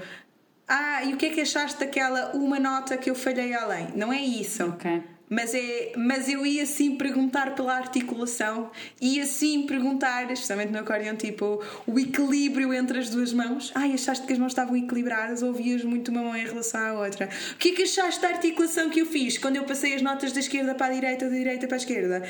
ah, 0.68 1.04
e 1.04 1.16
o 1.16 1.18
que 1.18 1.26
é 1.26 1.30
que 1.32 1.42
achaste 1.42 1.80
daquela 1.80 2.32
uma 2.36 2.60
nota 2.60 2.96
que 2.96 3.10
eu 3.10 3.16
falhei 3.16 3.56
além? 3.56 3.88
Não 3.96 4.14
é 4.14 4.22
isso. 4.22 4.64
Ok 4.66 5.02
mas, 5.30 5.54
é, 5.54 5.94
mas 5.96 6.28
eu 6.28 6.46
ia 6.46 6.66
sim 6.66 6.96
perguntar 6.96 7.56
pela 7.56 7.76
articulação, 7.76 8.72
ia 9.00 9.26
sim 9.26 9.66
perguntar, 9.66 10.32
especialmente 10.32 10.72
no 10.72 10.80
acordeão, 10.80 11.16
tipo 11.16 11.64
o 11.86 12.00
equilíbrio 12.00 12.74
entre 12.74 13.00
as 13.00 13.10
duas 13.10 13.32
mãos. 13.32 13.72
Ai, 13.76 13.94
achaste 13.94 14.26
que 14.26 14.34
as 14.34 14.40
mãos 14.40 14.52
estavam 14.52 14.76
equilibradas 14.76 15.44
ou 15.44 15.50
ouvias 15.50 15.84
muito 15.84 16.10
uma 16.10 16.22
mão 16.22 16.36
em 16.36 16.46
relação 16.46 16.82
à 16.82 16.94
outra? 16.94 17.30
O 17.54 17.58
que 17.58 17.70
é 17.70 17.72
que 17.74 17.84
achaste 17.84 18.22
da 18.22 18.30
articulação 18.30 18.90
que 18.90 19.02
eu 19.02 19.06
fiz 19.06 19.38
quando 19.38 19.58
eu 19.58 19.64
passei 19.64 19.94
as 19.94 20.02
notas 20.02 20.32
da 20.32 20.40
esquerda 20.40 20.74
para 20.74 20.88
a 20.88 20.96
direita, 20.96 21.30
da 21.30 21.36
direita 21.36 21.68
para 21.68 21.76
a 21.76 21.80
esquerda? 21.80 22.24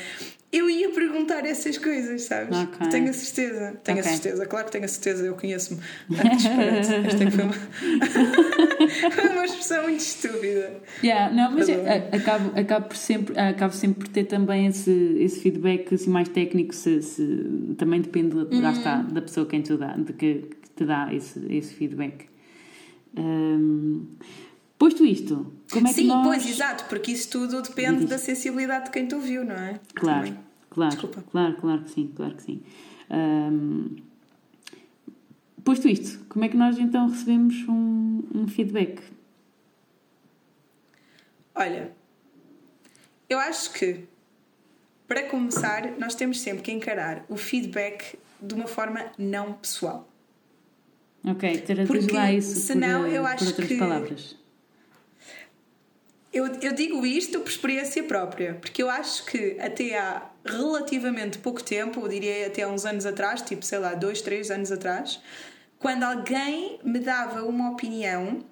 Eu 0.52 0.68
ia 0.68 0.90
perguntar 0.90 1.46
essas 1.46 1.78
coisas, 1.78 2.22
sabes? 2.22 2.58
Okay. 2.58 2.88
Tenho 2.88 3.08
a 3.08 3.12
certeza. 3.12 3.76
Tenho 3.84 4.00
okay. 4.00 4.10
a 4.10 4.14
certeza, 4.16 4.46
claro 4.46 4.66
que 4.66 4.72
tenho 4.72 4.84
a 4.84 4.88
certeza, 4.88 5.24
eu 5.24 5.36
conheço-me. 5.36 5.80
Esta 6.18 7.24
é 7.24 7.30
foi 7.30 7.44
uma... 7.44 7.52
foi 9.12 9.28
uma 9.28 9.44
expressão 9.44 9.84
muito 9.84 10.00
estúpida. 10.00 10.72
Yeah, 11.04 11.32
não, 11.32 11.52
mas 11.52 11.68
acabo, 11.68 12.58
acabo, 12.58 12.88
por 12.90 12.96
sempre, 12.96 13.38
acabo 13.38 13.72
sempre 13.72 14.00
por 14.00 14.08
ter 14.08 14.24
também 14.24 14.66
esse, 14.66 14.90
esse 14.90 15.40
feedback 15.40 15.94
assim, 15.94 16.10
mais 16.10 16.28
técnico, 16.28 16.74
se, 16.74 17.00
se 17.00 17.74
também 17.78 18.00
depende 18.00 18.36
uhum. 18.36 18.60
lá 18.60 18.72
está, 18.72 19.02
da 19.02 19.22
pessoa 19.22 19.46
quem 19.46 19.62
te 19.62 19.76
dá, 19.76 19.96
de 19.96 20.12
que, 20.12 20.34
que 20.42 20.70
te 20.74 20.84
dá 20.84 21.14
esse, 21.14 21.40
esse 21.48 21.72
feedback. 21.74 22.26
Um, 23.16 24.06
Posto 24.76 25.04
isto, 25.04 25.52
como 25.70 25.88
é 25.88 25.92
Sim, 25.92 26.00
que 26.00 26.08
nós... 26.08 26.26
pois, 26.26 26.48
exato, 26.48 26.86
porque 26.88 27.12
isso 27.12 27.28
tudo 27.28 27.60
depende 27.60 28.06
da 28.06 28.16
sensibilidade 28.16 28.86
de 28.86 28.90
quem 28.90 29.06
tu 29.06 29.20
viu, 29.20 29.44
não 29.44 29.54
é? 29.54 29.78
Claro, 29.94 30.26
Também. 30.26 30.40
claro, 30.70 30.90
Desculpa. 30.92 31.24
claro, 31.30 31.54
claro 31.56 31.82
que 31.82 31.90
sim, 31.90 32.10
claro 32.16 32.34
que 32.34 32.42
sim. 32.42 32.62
Um, 33.10 33.96
posto 35.62 35.86
isto, 35.86 36.24
como 36.30 36.46
é 36.46 36.48
que 36.48 36.56
nós 36.56 36.78
então 36.78 37.08
recebemos 37.10 37.62
um, 37.68 38.22
um 38.34 38.48
feedback? 38.48 39.02
Olha, 41.54 41.92
eu 43.30 43.38
acho 43.38 43.72
que 43.72 44.04
para 45.06 45.22
começar, 45.24 45.98
nós 45.98 46.14
temos 46.14 46.40
sempre 46.40 46.62
que 46.62 46.70
encarar 46.70 47.24
o 47.28 47.36
feedback 47.36 48.18
de 48.40 48.54
uma 48.54 48.66
forma 48.66 49.10
não 49.18 49.54
pessoal. 49.54 50.08
Ok, 51.24 51.62
traduz 51.62 52.06
lá 52.08 52.32
isso 52.32 52.60
senão, 52.60 53.02
por, 53.02 53.12
eu 53.12 53.26
acho 53.26 53.44
por 53.44 53.48
outras 53.48 53.68
que, 53.68 53.76
palavras. 53.76 54.36
Eu, 56.32 56.46
eu 56.60 56.72
digo 56.72 57.04
isto 57.04 57.40
por 57.40 57.50
experiência 57.50 58.04
própria, 58.04 58.54
porque 58.54 58.82
eu 58.82 58.88
acho 58.88 59.26
que 59.26 59.58
até 59.58 59.98
há 59.98 60.30
relativamente 60.44 61.38
pouco 61.38 61.62
tempo, 61.62 62.00
eu 62.00 62.08
diria 62.08 62.46
até 62.46 62.62
há 62.62 62.68
uns 62.68 62.84
anos 62.84 63.04
atrás, 63.04 63.42
tipo, 63.42 63.64
sei 63.64 63.78
lá, 63.78 63.94
dois, 63.94 64.22
três 64.22 64.50
anos 64.50 64.70
atrás, 64.70 65.20
quando 65.78 66.04
alguém 66.04 66.78
me 66.84 67.00
dava 67.00 67.42
uma 67.42 67.72
opinião, 67.72 68.44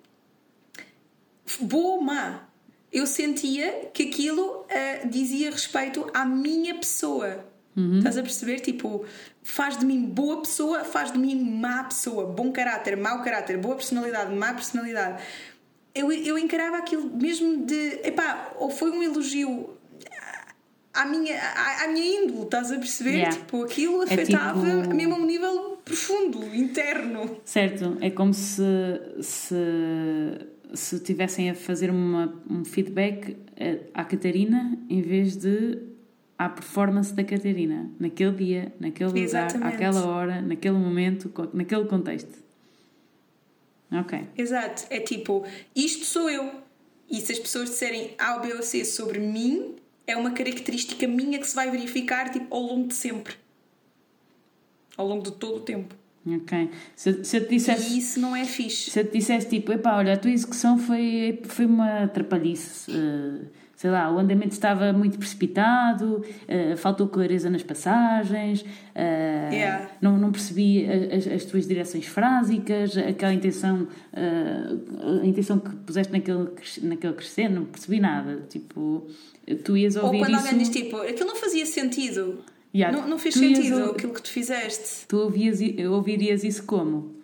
boa 1.61 1.95
ou 1.95 2.03
má, 2.03 2.48
eu 2.93 3.07
sentia 3.07 3.91
que 3.93 4.05
aquilo 4.05 4.63
uh, 4.63 5.09
dizia 5.09 5.51
respeito 5.51 6.09
à 6.15 6.25
minha 6.25 6.75
pessoa. 6.75 7.45
Uhum. 7.77 7.99
Estás 7.99 8.19
a 8.19 8.23
perceber? 8.23 8.61
Tipo, 8.61 9.05
faz 9.43 9.79
de 9.79 9.87
mim 9.87 10.05
boa 10.05 10.41
pessoa, 10.41 10.85
faz 10.85 11.13
de 11.13 11.19
mim 11.19 11.35
má 11.35 11.85
pessoa, 11.85 12.27
bom 12.27 12.51
caráter, 12.51 12.97
mau 12.97 13.23
caráter, 13.23 13.57
boa 13.57 13.77
personalidade, 13.77 14.35
má 14.35 14.53
personalidade 14.53 15.23
eu, 15.99 16.13
eu 16.13 16.39
encarava 16.39 16.77
aquilo 16.77 17.11
mesmo 17.17 17.65
de. 17.65 18.01
Epá, 18.05 18.53
ou 18.57 18.71
foi 18.71 18.91
um 18.91 19.03
elogio 19.03 19.71
à 20.95 21.05
minha, 21.05 21.37
à, 21.41 21.85
à 21.85 21.89
minha 21.89 22.23
índole, 22.23 22.43
estás 22.43 22.71
a 22.73 22.79
perceber? 22.79 23.17
Yeah. 23.17 23.37
Tipo, 23.37 23.65
aquilo 23.65 24.03
afetava 24.03 24.69
é 24.69 24.83
tipo... 24.83 24.95
mesmo 24.95 25.15
a 25.15 25.19
um 25.19 25.27
nível 25.27 25.79
profundo, 25.85 26.45
interno. 26.55 27.41
Certo, 27.45 27.97
é 28.01 28.11
como 28.11 28.33
se, 28.35 28.63
se, 29.21 29.55
se 30.75 31.01
tivessem 31.01 31.51
a 31.51 31.55
fazer 31.55 31.91
uma, 31.91 32.35
um 32.49 32.65
feedback 32.65 33.37
eh, 33.57 33.81
à 33.95 34.05
Catarina 34.05 34.79
em 34.89 35.01
vez 35.01 35.37
de 35.37 35.89
à 36.39 36.49
performance 36.49 37.13
da 37.13 37.25
Catarina, 37.25 37.91
naquele 37.99 38.33
dia, 38.33 38.73
naquele 38.79 39.19
Exatamente. 39.21 39.57
lugar, 39.57 39.75
àquela 39.75 40.07
hora, 40.07 40.41
naquele 40.41 40.77
momento, 40.77 41.33
naquele 41.53 41.85
contexto. 41.87 42.39
Ok. 43.91 44.21
Exato. 44.37 44.87
É 44.89 45.01
tipo, 45.01 45.45
isto 45.75 46.05
sou 46.05 46.31
eu. 46.31 46.51
E 47.11 47.21
se 47.21 47.33
as 47.33 47.39
pessoas 47.39 47.71
disserem 47.71 48.15
A, 48.19 48.39
B 48.39 48.53
ou 48.53 48.63
C 48.63 48.85
sobre 48.85 49.19
mim, 49.19 49.77
é 50.07 50.17
uma 50.17 50.31
característica 50.31 51.09
minha 51.09 51.39
que 51.39 51.47
se 51.47 51.57
vai 51.57 51.71
verificar 51.71 52.31
tipo, 52.31 52.55
ao 52.55 52.63
longo 52.63 52.89
de 52.89 52.95
sempre. 52.95 53.35
Ao 54.97 55.07
longo 55.07 55.25
de 55.25 55.33
todo 55.33 55.57
o 55.57 55.61
tempo. 55.61 55.95
Ok. 56.37 56.71
Se, 56.95 57.25
se 57.25 57.37
eu 57.37 57.45
te 57.45 57.51
dissesse, 57.51 57.95
e 57.95 57.99
isso 57.99 58.21
não 58.21 58.35
é 58.35 58.45
fixe. 58.45 58.91
Se 58.91 59.01
eu 59.01 59.05
te 59.05 59.19
dissesse 59.19 59.49
tipo, 59.49 59.73
epá, 59.73 59.97
olha, 59.97 60.15
a 60.15 60.17
tua 60.17 60.31
execução 60.31 60.79
foi, 60.79 61.41
foi 61.45 61.67
uma 61.67 62.05
atrapalhice. 62.05 62.91
Uh, 62.91 63.47
sei 63.79 63.91
lá, 63.91 64.13
o 64.13 64.19
andamento 64.19 64.53
estava 64.53 64.93
muito 64.93 65.17
precipitado, 65.21 66.17
uh, 66.17 66.77
faltou 66.77 67.07
clareza 67.07 67.49
nas 67.49 67.63
passagens, 67.63 68.63
uh, 68.63 69.55
yeah. 69.55 69.89
não, 70.01 70.19
não 70.19 70.33
percebi 70.33 70.85
as, 70.85 71.29
as, 71.29 71.45
tuas 71.45 71.65
direções 71.65 72.05
frásicas, 72.05 72.99
aquela 72.99 73.33
intenção, 73.33 73.87
uh, 74.13 75.21
a 75.23 75.25
intenção 75.25 75.61
que 75.61 75.71
puseste 75.77 76.13
naquele, 76.13 76.49
naquele 76.83 77.13
crescendo, 77.13 77.55
não 77.55 77.65
percebi 77.67 78.01
nada. 78.01 78.43
Tipo, 78.49 79.07
tu 79.65 79.77
ias 79.77 79.95
ouvir 79.95 80.17
Ou 80.17 80.25
quando 80.25 80.35
isso... 80.35 80.47
alguém 80.47 80.59
diz 80.59 80.71
tipo, 80.71 80.97
aquilo 80.97 81.29
não 81.29 81.37
fazia 81.37 81.65
sentido. 81.65 82.41
Yeah, 82.75 82.97
não, 82.97 83.09
não 83.09 83.19
fez 83.19 83.35
sentido 83.35 83.79
ias, 83.79 83.91
aquilo 83.91 84.13
que 84.13 84.23
tu 84.23 84.31
fizeste. 84.31 85.07
Tu 85.07 85.17
ouvias, 85.17 85.59
ouvirias 85.91 86.45
isso 86.45 86.65
como? 86.65 87.19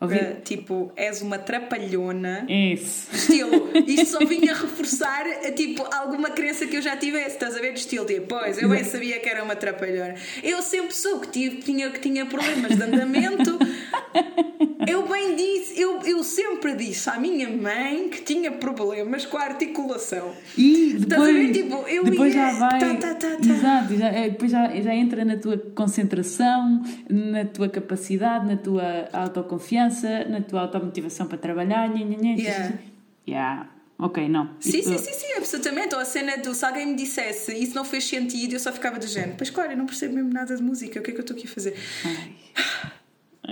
Uh, 0.00 0.40
tipo, 0.42 0.92
és 0.96 1.22
uma 1.22 1.38
trapalhona. 1.38 2.46
Isso. 2.48 3.14
Estilo. 3.14 3.70
Isto 3.86 4.06
só 4.06 4.18
vinha 4.24 4.54
reforçar 4.54 5.24
tipo, 5.54 5.82
alguma 5.94 6.30
crença 6.30 6.66
que 6.66 6.76
eu 6.76 6.82
já 6.82 6.96
tivesse. 6.96 7.36
Estás 7.36 7.56
a 7.56 7.60
ver? 7.60 7.72
De 7.72 7.80
estilo, 7.80 8.04
tipo, 8.04 8.26
pois, 8.26 8.60
eu 8.60 8.68
bem 8.68 8.84
sabia 8.84 9.18
que 9.18 9.28
era 9.28 9.42
uma 9.42 9.56
trapalhona. 9.56 10.14
Eu 10.42 10.60
sempre 10.62 10.94
soube 10.94 11.28
que 11.28 11.50
tinha, 11.62 11.90
que 11.90 12.00
tinha 12.00 12.26
problemas 12.26 12.76
de 12.76 12.82
andamento. 12.82 13.58
eu 14.88 15.06
bem 15.08 15.36
disse, 15.36 15.80
eu, 15.80 16.00
eu 16.02 16.22
sempre 16.22 16.74
disse 16.74 17.08
à 17.10 17.18
minha 17.18 17.48
mãe 17.48 18.08
que 18.08 18.22
tinha 18.22 18.52
problemas 18.52 19.26
com 19.26 19.36
a 19.36 19.42
articulação. 19.42 20.32
E 20.56 20.94
depois? 20.98 21.56
Tipo, 21.56 21.76
eu 21.88 22.04
depois 22.04 22.34
ia, 22.34 22.52
já 22.52 22.58
vai. 22.58 22.96
Tá, 22.98 23.14
tá, 23.14 23.36
tá. 23.36 23.48
Exato, 23.48 23.96
já, 23.96 24.08
é, 24.08 24.30
depois 24.30 24.50
já, 24.50 24.68
já 24.80 24.94
entra 24.94 25.24
na 25.24 25.36
tua 25.36 25.58
concentração, 25.74 26.82
na 27.08 27.44
tua 27.44 27.68
capacidade, 27.68 28.46
na 28.46 28.56
tua 28.56 29.08
autoconfiança 29.12 29.64
confiança, 29.64 30.24
na 30.28 30.40
tua 30.40 30.62
automotivação 30.62 31.26
para 31.26 31.38
trabalhar. 31.38 31.88
Nha, 31.88 32.04
nha, 32.04 32.16
nha, 32.16 32.34
yeah. 32.36 32.78
yeah. 33.26 33.70
Ok, 33.98 34.28
não. 34.28 34.56
Sim, 34.60 34.82
sim, 34.82 34.98
sim, 34.98 35.12
sim, 35.12 35.32
absolutamente. 35.36 35.94
Ou 35.94 36.00
a 36.00 36.04
cena 36.04 36.36
do 36.38 36.52
se 36.54 36.64
alguém 36.64 36.86
me 36.86 36.96
dissesse 36.96 37.54
isso 37.54 37.74
não 37.74 37.84
fez 37.84 38.04
sentido, 38.04 38.54
eu 38.54 38.60
só 38.60 38.72
ficava 38.72 38.98
do 38.98 39.06
género. 39.06 39.34
Pois 39.36 39.50
claro, 39.50 39.72
eu 39.72 39.76
não 39.76 39.86
percebo 39.86 40.14
mesmo 40.14 40.32
nada 40.32 40.56
de 40.56 40.62
música, 40.62 41.00
o 41.00 41.02
que 41.02 41.10
é 41.10 41.14
que 41.14 41.20
eu 41.20 41.22
estou 41.22 41.36
aqui 41.36 41.46
a 41.46 41.50
fazer? 41.50 41.76
Ai. 42.04 42.92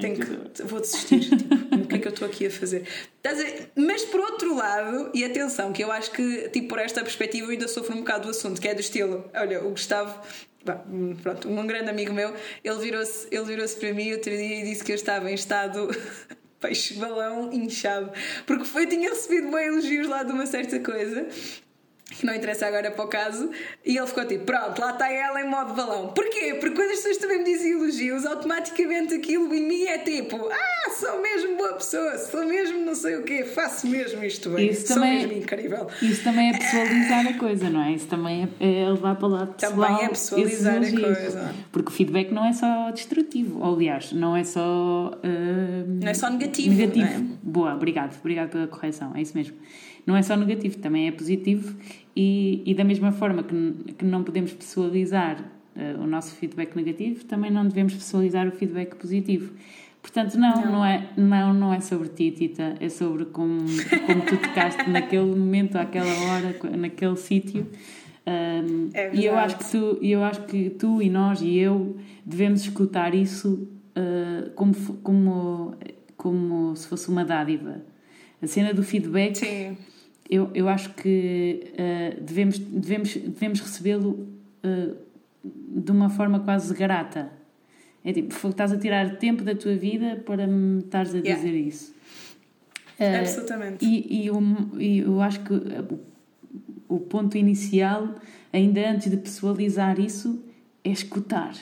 Tenho 0.01 0.17
que, 0.17 0.63
vou 0.63 0.81
desistir. 0.81 1.21
tipo, 1.37 1.55
o 1.55 1.87
que 1.87 1.97
é 1.97 1.99
que 1.99 2.09
eu 2.09 2.13
estou 2.13 2.27
aqui 2.27 2.47
a 2.47 2.51
fazer? 2.51 2.87
Mas 3.77 4.05
por 4.05 4.21
outro 4.21 4.55
lado, 4.55 5.11
e 5.15 5.25
atenção, 5.25 5.73
que 5.73 5.83
eu 5.83 5.91
acho 5.91 6.11
que, 6.13 6.49
tipo, 6.49 6.69
por 6.69 6.79
esta 6.79 7.03
perspectiva, 7.03 7.47
eu 7.47 7.51
ainda 7.51 7.69
sofro 7.69 7.95
um 7.95 7.99
bocado 7.99 8.25
do 8.25 8.31
assunto, 8.31 8.61
que 8.61 8.69
é 8.69 8.75
do 8.75 8.81
estilo. 8.81 9.31
Olha, 9.35 9.65
o 9.65 9.71
Gustavo 9.71 10.21
pronto, 11.23 11.49
um 11.49 11.67
grande 11.67 11.91
amigo 11.91 12.13
meu, 12.13 12.33
ele 12.63 12.79
virou-se 12.79 13.27
ele 13.33 13.45
virou 13.45 13.69
para 13.69 13.93
mim 13.93 14.13
outro 14.13 14.31
dia 14.31 14.61
e 14.61 14.63
disse 14.63 14.85
que 14.85 14.93
eu 14.93 14.97
estava 14.97 15.29
em 15.29 15.35
estado 15.35 15.89
peixe-balão 16.61 17.53
inchado. 17.53 18.13
Porque 18.47 18.65
foi, 18.65 18.85
eu 18.85 18.89
tinha 18.89 19.11
recebido 19.11 19.51
bem 19.51 19.67
elogios 19.67 20.09
lá 20.09 20.23
de 20.23 20.33
uma 20.33 20.47
certa 20.47 20.79
coisa 20.79 21.27
que 22.11 22.27
não 22.27 22.35
interessa 22.35 22.67
agora 22.67 22.91
para 22.91 23.05
o 23.05 23.09
caso, 23.09 23.51
e 23.85 23.97
ele 23.97 24.07
ficou 24.07 24.27
tipo: 24.27 24.45
pronto, 24.45 24.81
lá 24.81 24.91
está 24.91 25.11
ela 25.11 25.41
em 25.41 25.49
modo 25.49 25.75
balão. 25.75 26.09
Porquê? 26.09 26.55
Porque 26.55 26.75
quando 26.75 26.91
as 26.91 26.97
pessoas 26.97 27.17
também 27.19 27.39
me 27.39 27.45
dizem 27.45 27.73
elogios, 27.73 28.27
automaticamente 28.27 29.15
aquilo 29.15 29.53
em 29.55 29.67
mim 29.67 29.85
é 29.85 29.99
tipo: 29.99 30.37
ah, 30.37 30.91
sou 30.91 31.21
mesmo 31.23 31.57
boa 31.57 31.75
pessoa, 31.75 32.19
sou 32.19 32.45
mesmo 32.45 32.85
não 32.85 32.95
sei 32.95 33.17
o 33.17 33.23
quê, 33.23 33.45
faço 33.45 33.87
mesmo 33.87 34.23
isto 34.25 34.51
bem, 34.51 34.71
isso 34.71 34.87
sou 34.87 34.97
também, 34.97 35.19
mesmo 35.19 35.33
incrível. 35.33 35.87
Isso 36.01 36.23
também 36.23 36.51
é 36.51 36.59
pessoalizar 36.59 37.27
a 37.27 37.39
coisa, 37.39 37.71
não 37.71 37.83
é? 37.83 37.93
Isso 37.93 38.07
também 38.07 38.49
é, 38.61 38.83
é 38.85 38.91
levar 38.91 39.17
para 39.17 39.29
lá 39.29 39.47
pessoal. 39.47 39.73
Também 39.73 40.05
é 40.05 40.09
pessoalizar 40.09 40.77
a 40.77 40.91
coisa. 40.91 41.55
Porque 41.71 41.89
o 41.89 41.93
feedback 41.93 42.31
não 42.31 42.45
é 42.45 42.53
só 42.53 42.91
destrutivo, 42.91 43.61
ou, 43.61 43.75
aliás, 43.75 44.13
não 44.13 44.37
é 44.37 44.45
só. 44.45 45.13
Uh, 45.25 46.01
não 46.03 46.09
é 46.09 46.15
só 46.15 46.29
negativo. 46.29 46.75
Negativo. 46.75 47.07
É? 47.07 47.23
Boa, 47.43 47.75
obrigado, 47.75 48.19
obrigado 48.19 48.51
pela 48.51 48.67
correção, 48.67 49.13
é 49.15 49.23
isso 49.23 49.37
mesmo 49.37 49.57
não 50.07 50.17
é 50.17 50.23
só 50.23 50.37
negativo, 50.37 50.79
também 50.79 51.09
é 51.09 51.13
positivo 51.13 51.77
e, 52.15 52.63
e 52.67 52.75
da 52.75 52.85
mesma 52.85 53.13
forma 53.13 53.43
que, 53.43 53.95
que 53.95 54.05
não 54.05 54.23
podemos 54.23 54.53
pessoalizar 54.53 55.41
uh, 55.77 56.03
o 56.03 56.07
nosso 56.07 56.35
feedback 56.35 56.75
negativo, 56.77 57.25
também 57.25 57.51
não 57.51 57.67
devemos 57.67 57.95
pessoalizar 57.95 58.47
o 58.49 58.53
feedback 58.53 58.97
positivo. 58.97 59.53
Portanto, 60.03 60.35
não, 60.37 60.63
não, 60.63 60.73
não, 60.73 60.85
é, 60.85 61.09
não, 61.17 61.55
não 61.55 61.73
é 61.73 61.81
sobre 61.81 62.09
ti, 62.09 62.33
Tita, 62.33 62.75
é 62.81 62.89
sobre 62.89 63.25
como, 63.27 63.61
como 64.05 64.23
tu 64.23 64.37
tocaste 64.37 64.83
naquele 64.91 65.27
momento, 65.27 65.77
àquela 65.77 66.13
hora, 66.25 66.57
naquele 66.77 67.17
sítio. 67.17 67.69
Um, 68.27 68.91
é 68.93 69.15
e 69.15 69.25
eu 69.25 69.37
acho 69.37 69.59
que 69.59 69.71
tu, 69.71 69.99
eu 70.03 70.23
acho 70.25 70.45
que 70.47 70.71
tu 70.71 71.01
e 71.01 71.09
nós 71.09 71.41
e 71.41 71.57
eu 71.57 71.97
devemos 72.27 72.63
escutar 72.63 73.15
isso 73.15 73.69
uh, 73.97 74.51
como, 74.55 74.75
como, 75.03 75.77
como 76.17 76.75
se 76.75 76.89
fosse 76.89 77.09
uma 77.09 77.25
dádiva. 77.25 77.81
A 78.41 78.47
cena 78.49 78.75
do 78.75 78.83
feedback 78.83 79.37
Sim 79.37 79.77
eu, 80.33 80.51
eu 80.55 80.67
acho 80.67 80.95
que 80.95 81.75
uh, 81.75 82.23
devemos, 82.23 82.59
devemos, 82.59 83.15
devemos 83.15 83.61
recebê-lo 83.61 84.27
uh, 84.65 84.97
de 85.45 85.93
uma 85.93 86.09
forma 86.09 86.41
quase 86.41 86.73
grata. 86.73 87.31
É 88.03 88.15
tipo, 88.15 88.49
estás 88.49 88.73
a 88.73 88.79
tirar 88.79 89.19
tempo 89.19 89.45
da 89.45 89.55
tua 89.55 89.77
vida 89.77 90.23
para 90.25 90.47
me 90.47 90.79
estares 90.79 91.15
a 91.15 91.19
yeah. 91.19 91.35
dizer 91.35 91.55
isso. 91.55 91.95
Uh, 92.99 93.21
Absolutamente. 93.21 93.85
E, 93.85 94.23
e, 94.23 94.27
eu, 94.27 94.43
e 94.79 94.99
eu 95.01 95.21
acho 95.21 95.41
que 95.41 95.53
o, 96.89 96.99
ponto 96.99 97.37
inicial, 97.37 98.15
ainda 98.51 98.91
antes 98.91 99.11
de 99.11 99.19
pessoalizar 99.19 100.01
isso, 100.01 100.43
é 100.83 100.89
escutar. 100.89 101.55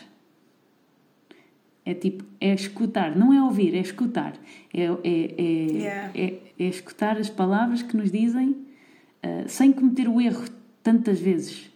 É 1.85 1.93
tipo, 1.93 2.25
é 2.41 2.55
escutar, 2.55 3.17
não 3.17 3.33
é 3.33 3.43
ouvir, 3.43 3.75
é 3.75 3.81
escutar. 3.81 4.35
É, 4.73 4.85
é, 4.85 4.85
é, 4.85 5.43
yeah. 5.43 6.11
é, 6.15 6.50
é, 6.65 6.69
escutar 6.69 7.17
as 7.17 7.31
palavras 7.31 7.83
que 7.83 7.97
nos 7.97 8.11
dizem 8.11 8.51
uh, 8.51 9.49
sem 9.49 9.73
cometer 9.73 10.09
o 10.09 10.21
erro 10.21 10.45
tantas 10.83 11.21
vezes 11.21 11.71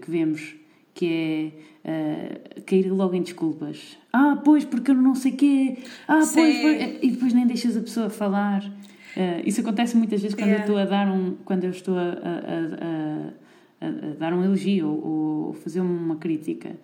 que 0.00 0.10
vemos, 0.10 0.54
que 0.94 1.52
é 1.84 2.58
uh, 2.58 2.62
cair 2.62 2.90
logo 2.90 3.14
em 3.14 3.22
desculpas. 3.22 3.96
Ah, 4.12 4.40
pois, 4.44 4.64
porque 4.64 4.90
eu 4.90 4.94
não 4.94 5.14
sei 5.14 5.32
quê. 5.32 5.78
Ah, 6.06 6.20
pois, 6.32 6.60
pois, 6.60 6.98
e 7.02 7.10
depois 7.10 7.32
nem 7.32 7.46
deixas 7.46 7.76
a 7.76 7.80
pessoa 7.80 8.08
falar. 8.08 8.64
Uh, 8.64 9.42
isso 9.44 9.60
acontece 9.60 9.96
muitas 9.96 10.20
vezes 10.20 10.34
quando 10.34 10.48
yeah. 10.48 10.64
eu 10.64 10.68
estou 10.68 10.78
a 10.78 10.84
dar 10.84 11.10
um, 11.10 11.36
quando 11.44 11.64
eu 11.64 11.70
estou 11.70 11.96
a, 11.96 12.02
a, 12.02 13.86
a, 13.86 13.86
a 13.86 14.14
dar 14.18 14.34
um 14.34 14.44
elogio 14.44 14.88
ou, 14.88 15.46
ou 15.46 15.52
fazer 15.54 15.80
uma 15.80 16.16
crítica 16.16 16.76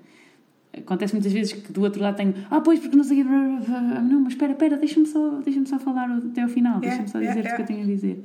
Acontece 0.76 1.12
muitas 1.12 1.32
vezes 1.32 1.52
que 1.52 1.70
do 1.70 1.82
outro 1.82 2.00
lado 2.00 2.16
tenho, 2.16 2.34
ah, 2.50 2.60
pois, 2.60 2.80
porque 2.80 2.96
não 2.96 3.04
sei. 3.04 3.22
Não, 3.22 4.20
mas 4.20 4.32
espera, 4.32 4.52
espera, 4.52 4.76
deixa-me 4.76 5.06
só, 5.06 5.40
deixa 5.44 5.64
só 5.66 5.78
falar 5.78 6.10
até 6.10 6.42
ao 6.42 6.48
final, 6.48 6.80
deixa-me 6.80 7.08
só 7.08 7.18
dizer 7.18 7.40
yeah, 7.40 7.52
o 7.52 7.56
que 7.56 7.62
eu 7.62 7.66
tenho 7.66 7.82
a 7.82 7.86
dizer. 7.86 8.24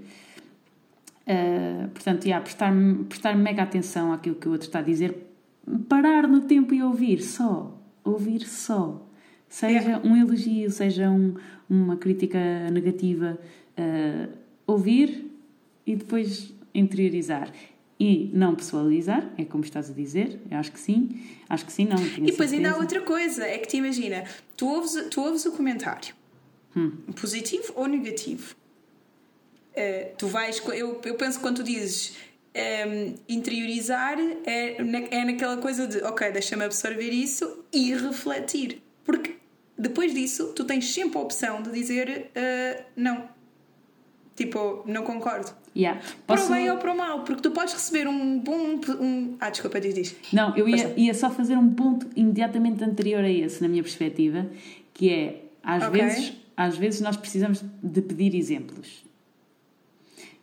Uh, 1.28 1.90
portanto, 1.90 2.26
yeah, 2.26 2.42
prestar, 2.42 2.74
prestar 3.10 3.36
mega 3.36 3.64
atenção 3.64 4.14
àquilo 4.14 4.36
que 4.36 4.48
o 4.48 4.52
outro 4.52 4.68
está 4.68 4.80
a 4.80 4.82
dizer, 4.82 5.28
parar 5.90 6.26
no 6.26 6.42
tempo 6.42 6.74
e 6.74 6.82
ouvir 6.82 7.22
só. 7.22 7.78
Ouvir 8.02 8.46
só. 8.46 9.06
Seja 9.50 9.80
yeah. 9.80 10.08
um 10.08 10.16
elogio, 10.16 10.72
seja 10.72 11.10
um, 11.10 11.36
uma 11.70 11.98
crítica 11.98 12.40
negativa, 12.72 13.38
uh, 13.78 14.32
ouvir 14.66 15.30
e 15.86 15.98
depois 15.98 16.54
interiorizar 16.74 17.52
e 18.00 18.30
não 18.34 18.56
pessoalizar, 18.56 19.32
é 19.38 19.46
como 19.46 19.64
estás 19.64 19.90
a 19.90 19.94
dizer, 19.94 20.40
eu 20.50 20.58
acho 20.58 20.72
que 20.72 20.80
sim, 20.80 21.20
acho 21.50 21.66
que 21.66 21.74
sim, 21.74 21.86
não. 21.86 21.98
E 21.98 22.02
depois 22.02 22.50
certeza. 22.50 22.56
ainda 22.56 22.72
há 22.72 22.78
outra 22.78 23.02
coisa, 23.02 23.44
é 23.44 23.58
que 23.58 23.68
te 23.68 23.78
imagina, 23.78 24.24
tu 24.56 24.68
ouves, 24.68 25.08
tu 25.10 25.22
ouves 25.22 25.46
o 25.46 25.52
comentário, 25.52 26.14
hum. 26.76 26.92
positivo 27.20 27.74
ou 27.76 27.88
negativo. 27.88 28.56
Uh, 29.76 30.16
tu 30.18 30.28
vais, 30.28 30.62
eu, 30.68 31.02
eu 31.04 31.16
penso 31.16 31.38
que 31.38 31.44
quando 31.44 31.58
tu 31.58 31.64
dizes 31.64 32.16
um, 32.56 32.60
ehm, 32.60 33.16
interiorizar, 33.30 34.18
é, 34.46 34.78
é 35.12 35.26
naquela 35.26 35.58
coisa 35.58 35.88
de, 35.88 35.98
ok, 36.04 36.32
deixa-me 36.32 36.64
absorver 36.64 37.12
isso 37.12 37.64
e 37.72 37.94
refletir. 37.94 38.82
Porque 39.04 39.38
depois 39.78 40.14
disso, 40.14 40.54
tu 40.56 40.66
tens 40.66 40.92
sempre 40.92 41.18
a 41.18 41.22
opção 41.22 41.62
de 41.62 41.72
dizer 41.72 42.32
uh, 42.36 42.84
não. 42.96 43.30
Tipo, 44.36 44.84
não 44.86 45.04
concordo. 45.04 45.52
Yeah. 45.78 46.02
Posso... 46.26 46.48
Para 46.48 46.56
o 46.56 46.58
bem 46.58 46.72
ou 46.72 46.78
para 46.78 46.92
o 46.92 46.98
mal, 46.98 47.24
porque 47.24 47.40
tu 47.40 47.52
podes 47.52 47.76
receber 47.76 48.08
um 48.08 48.40
bom. 48.40 48.80
Um... 49.00 49.38
Ah, 49.40 49.52
desculpa, 49.52 49.80
diz, 49.80 49.94
diz. 49.94 50.16
Não, 50.34 50.58
eu 50.58 50.68
ia, 50.68 50.92
ia 50.98 51.14
só 51.14 51.30
fazer 51.30 51.56
um 51.56 51.70
ponto 51.70 52.08
imediatamente 52.16 52.84
anterior 52.84 53.24
a 53.24 53.30
esse, 53.30 53.62
na 53.62 53.68
minha 53.68 53.84
perspectiva, 53.84 54.48
que 54.92 55.12
é 55.12 55.44
às, 55.62 55.84
okay. 55.84 56.02
vezes, 56.02 56.34
às 56.56 56.78
vezes 56.78 57.02
nós 57.02 57.16
precisamos 57.16 57.64
de 57.84 58.02
pedir 58.02 58.36
exemplos. 58.36 59.06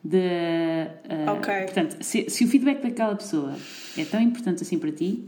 De, 0.04 0.18
uh, 0.18 1.32
okay. 1.36 1.62
Portanto, 1.62 1.96
se, 2.00 2.30
se 2.30 2.44
o 2.44 2.46
feedback 2.46 2.80
daquela 2.80 3.16
pessoa 3.16 3.56
é 3.98 4.04
tão 4.04 4.20
importante 4.20 4.62
assim 4.62 4.78
para 4.78 4.92
ti, 4.92 5.24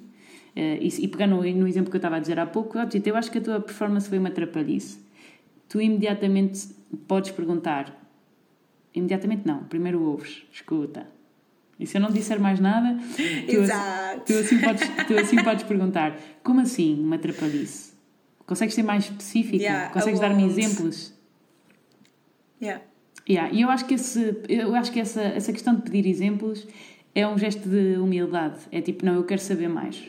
uh, 0.55 0.61
e, 0.81 0.89
e 1.01 1.09
pegando 1.09 1.35
no, 1.35 1.67
exemplo 1.67 1.91
que 1.91 1.97
eu 1.97 1.99
estava 1.99 2.17
a 2.17 2.21
dizer 2.21 2.39
há 2.39 2.47
pouco, 2.47 2.79
eu 2.79 3.17
acho 3.17 3.31
que 3.31 3.39
a 3.39 3.41
tua 3.41 3.59
performance 3.59 4.09
foi 4.09 4.19
uma 4.19 4.29
atrapalhice. 4.29 5.01
Tu 5.69 5.81
imediatamente 5.81 6.69
podes 7.09 7.33
perguntar 7.33 8.06
imediatamente 8.97 9.43
não. 9.47 9.65
Primeiro 9.65 10.03
ouves, 10.03 10.43
escuta. 10.51 11.07
E 11.79 11.87
se 11.87 11.99
eu 11.99 12.01
não 12.01 12.11
disser 12.11 12.41
mais 12.41 12.59
nada, 12.59 12.99
tu, 13.15 13.53
assim, 13.61 14.21
tu, 14.25 14.33
assim, 14.33 14.59
podes, 14.59 14.89
tu 15.07 15.19
assim 15.19 15.37
podes 15.45 15.65
perguntar: 15.65 16.19
como 16.43 16.61
assim 16.61 16.99
uma 16.99 17.17
atrapalhice? 17.17 17.93
Consegues 18.47 18.75
ser 18.75 18.83
mais 18.83 19.05
específico? 19.05 19.57
Yeah, 19.57 19.91
Consegues 19.91 20.21
dar-me 20.21 20.45
exemplos? 20.45 21.13
Yeah. 22.63 22.83
Yeah. 23.29 23.53
E 23.53 23.61
eu 23.61 23.69
acho 23.69 23.85
que, 23.85 23.95
esse, 23.95 24.37
eu 24.49 24.75
acho 24.75 24.91
que 24.93 25.01
essa, 25.01 25.21
essa 25.21 25.53
questão 25.53 25.75
de 25.75 25.83
pedir 25.83 26.09
exemplos 26.09 26.67
é 27.15 27.27
um 27.27 27.37
gesto 27.37 27.69
de 27.69 27.99
humildade. 27.99 28.61
É 28.71 28.81
tipo, 28.81 29.05
não, 29.05 29.15
eu 29.15 29.25
quero 29.25 29.41
saber 29.41 29.69
mais. 29.69 30.01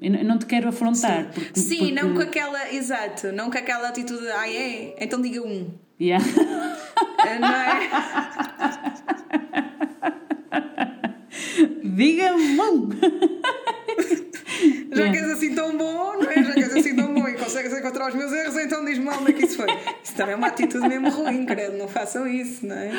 Eu 0.00 0.24
não 0.24 0.38
te 0.38 0.46
quero 0.46 0.68
afrontar. 0.68 1.24
Sim, 1.24 1.30
porque, 1.32 1.60
Sim 1.60 1.78
porque... 1.78 1.92
não 1.92 2.14
com 2.14 2.20
aquela. 2.20 2.74
Exato, 2.74 3.32
não 3.32 3.50
com 3.50 3.58
aquela 3.58 3.88
atitude. 3.88 4.28
Ah, 4.28 4.48
é? 4.48 4.96
Então 5.00 5.20
diga 5.20 5.42
um. 5.42 5.70
Yeah. 6.00 6.24
Não 7.40 7.48
é? 7.48 7.90
Diga-me! 11.82 12.52
Já 14.92 15.10
que 15.10 15.16
és 15.16 15.30
assim 15.30 15.54
tão 15.54 15.76
bom, 15.76 16.14
não 16.18 16.30
é? 16.30 16.42
Já 16.42 16.52
que 16.52 16.60
és 16.60 16.76
assim 16.76 16.94
tão 16.96 17.14
bom 17.14 17.28
e 17.28 17.34
consegues 17.34 17.72
encontrar 17.72 18.08
os 18.08 18.14
meus 18.14 18.32
erros, 18.32 18.56
então 18.56 18.84
diz-me 18.84 19.08
onde 19.08 19.30
é 19.30 19.32
que 19.32 19.44
isso 19.44 19.56
foi. 19.56 19.66
Isso 20.02 20.14
também 20.14 20.34
é 20.34 20.36
uma 20.36 20.48
atitude 20.48 20.88
mesmo 20.88 21.10
ruim, 21.10 21.46
credo, 21.46 21.76
não 21.78 21.88
façam 21.88 22.26
isso, 22.26 22.66
não 22.66 22.76
é? 22.76 22.90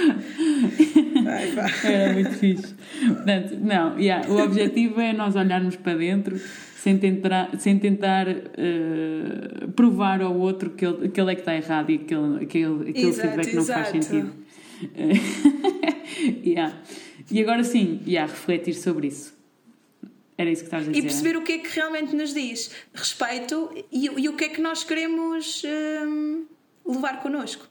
Era 1.84 2.14
muito 2.14 2.32
fixe. 2.32 2.74
Portanto, 3.08 3.58
não, 3.60 3.98
yeah, 4.00 4.30
o 4.30 4.40
objetivo 4.42 5.00
é 5.00 5.14
nós 5.14 5.36
olharmos 5.36 5.76
para 5.76 5.98
dentro 5.98 6.40
sem 6.84 6.98
tentar, 6.98 7.50
sem 7.60 7.80
tentar 7.80 8.28
uh, 8.28 9.72
provar 9.72 10.22
ao 10.22 10.38
outro 10.38 10.72
que 10.72 10.86
ele, 10.86 11.08
que 11.10 11.22
ele 11.22 11.32
é 11.32 11.36
que 11.36 11.42
está 11.42 11.56
errado 11.56 11.90
e 11.90 11.98
que 11.98 12.14
aquele, 12.14 12.44
aquele, 12.44 12.90
aquele 12.90 13.08
exato, 13.08 13.30
feedback 13.30 13.56
não 13.56 13.66
faz 13.66 13.88
sentido. 13.88 14.34
yeah. 16.46 16.78
E 17.32 17.42
agora 17.42 17.64
sim, 17.64 18.02
yeah, 18.06 18.30
refletir 18.30 18.74
sobre 18.74 19.08
isso. 19.08 19.34
Era 20.38 20.50
isso 20.50 20.64
que 20.64 20.68
estás 20.68 20.88
a 20.88 20.92
dizer. 20.92 21.00
E 21.00 21.02
perceber 21.04 21.38
o 21.38 21.42
que 21.42 21.54
é 21.54 21.58
que 21.60 21.70
realmente 21.74 22.16
nos 22.16 22.34
diz 22.34 22.72
respeito 22.94 23.74
e, 23.92 24.06
e 24.06 24.28
o 24.28 24.34
que 24.36 24.46
é 24.46 24.50
que 24.50 24.62
nós 24.62 24.84
queremos 24.84 25.64
um, 26.06 26.46
levar 26.86 27.22
connosco. 27.22 27.66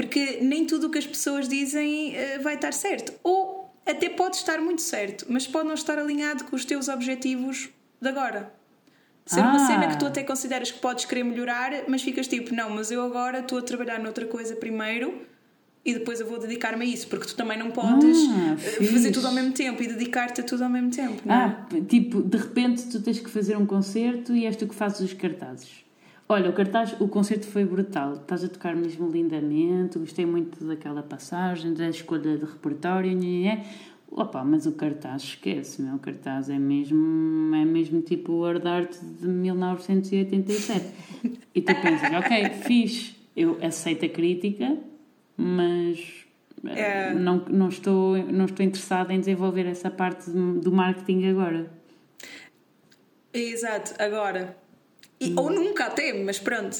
Porque 0.00 0.38
nem 0.40 0.64
tudo 0.64 0.86
o 0.86 0.90
que 0.90 0.96
as 0.96 1.06
pessoas 1.06 1.46
dizem 1.46 2.14
uh, 2.14 2.42
vai 2.42 2.54
estar 2.54 2.72
certo. 2.72 3.12
Ou 3.22 3.70
até 3.86 4.08
pode 4.08 4.36
estar 4.36 4.58
muito 4.58 4.80
certo, 4.80 5.26
mas 5.28 5.46
pode 5.46 5.66
não 5.68 5.74
estar 5.74 5.98
alinhado 5.98 6.44
com 6.44 6.56
os 6.56 6.64
teus 6.64 6.88
objetivos 6.88 7.68
de 8.00 8.08
agora. 8.08 8.50
Ser 9.26 9.40
uma 9.40 9.64
cena 9.66 9.86
que 9.88 9.98
tu 9.98 10.06
até 10.06 10.22
consideras 10.24 10.70
que 10.70 10.78
podes 10.80 11.04
querer 11.04 11.22
melhorar, 11.22 11.84
mas 11.86 12.02
ficas 12.02 12.26
tipo, 12.26 12.54
não, 12.54 12.70
mas 12.70 12.90
eu 12.90 13.02
agora 13.02 13.40
estou 13.40 13.58
a 13.58 13.62
trabalhar 13.62 14.00
noutra 14.00 14.24
coisa 14.26 14.56
primeiro 14.56 15.22
e 15.84 15.94
depois 15.94 16.18
eu 16.18 16.26
vou 16.26 16.38
dedicar-me 16.38 16.84
a 16.84 16.88
isso, 16.88 17.06
porque 17.06 17.26
tu 17.26 17.36
também 17.36 17.58
não 17.58 17.70
podes 17.70 18.18
Ah, 18.30 18.56
eh, 18.58 18.84
fazer 18.86 19.12
tudo 19.12 19.26
ao 19.26 19.32
mesmo 19.32 19.52
tempo 19.52 19.82
e 19.82 19.86
dedicar-te 19.86 20.40
a 20.40 20.44
tudo 20.44 20.64
ao 20.64 20.70
mesmo 20.70 20.90
tempo, 20.90 21.22
não 21.24 21.34
é? 21.34 21.38
Ah, 21.44 21.66
tipo, 21.88 22.22
de 22.22 22.38
repente 22.38 22.86
tu 22.88 23.00
tens 23.02 23.20
que 23.20 23.30
fazer 23.30 23.56
um 23.56 23.66
concerto 23.66 24.34
e 24.34 24.46
és 24.46 24.56
tu 24.56 24.66
que 24.66 24.74
fazes 24.74 25.00
os 25.00 25.12
cartazes. 25.12 25.68
Olha, 26.30 26.48
o 26.48 26.52
cartaz, 26.52 26.94
o 27.00 27.08
concerto 27.08 27.44
foi 27.44 27.64
brutal. 27.64 28.12
Estás 28.12 28.44
a 28.44 28.48
tocar 28.48 28.76
mesmo 28.76 29.10
lindamente, 29.10 29.98
gostei 29.98 30.24
muito 30.24 30.64
daquela 30.64 31.02
passagem, 31.02 31.74
da 31.74 31.88
escolha 31.88 32.38
de 32.38 32.44
repertório, 32.44 33.10
nhé. 33.12 33.64
Opa, 34.08 34.44
mas 34.44 34.64
o 34.64 34.70
cartaz 34.70 35.22
esquece, 35.22 35.82
meu. 35.82 35.96
O 35.96 35.98
cartaz 35.98 36.48
é 36.48 36.56
mesmo, 36.56 37.52
é 37.52 37.64
mesmo 37.64 38.00
tipo 38.00 38.30
o 38.30 38.36
Word 38.42 38.64
Art 38.68 38.92
de 39.20 39.26
1987. 39.26 40.86
E 41.52 41.60
tu 41.62 41.74
pensas, 41.74 42.12
ok, 42.12 42.50
fixe, 42.62 43.16
eu 43.36 43.58
aceito 43.60 44.04
a 44.06 44.08
crítica, 44.08 44.78
mas 45.36 45.98
eh, 46.64 47.08
É. 47.10 47.12
não, 47.12 47.44
não, 47.48 47.68
estou, 47.68 48.16
não 48.18 48.44
estou 48.44 48.64
interessada 48.64 49.12
em 49.12 49.18
desenvolver 49.18 49.66
essa 49.66 49.90
parte 49.90 50.30
do 50.30 50.70
marketing 50.70 51.26
agora. 51.26 51.68
Exato, 53.34 53.94
agora. 54.00 54.59
E- 55.20 55.34
Ou 55.36 55.50
nunca 55.50 55.84
até, 55.84 56.12
mas 56.14 56.38
pronto. 56.38 56.76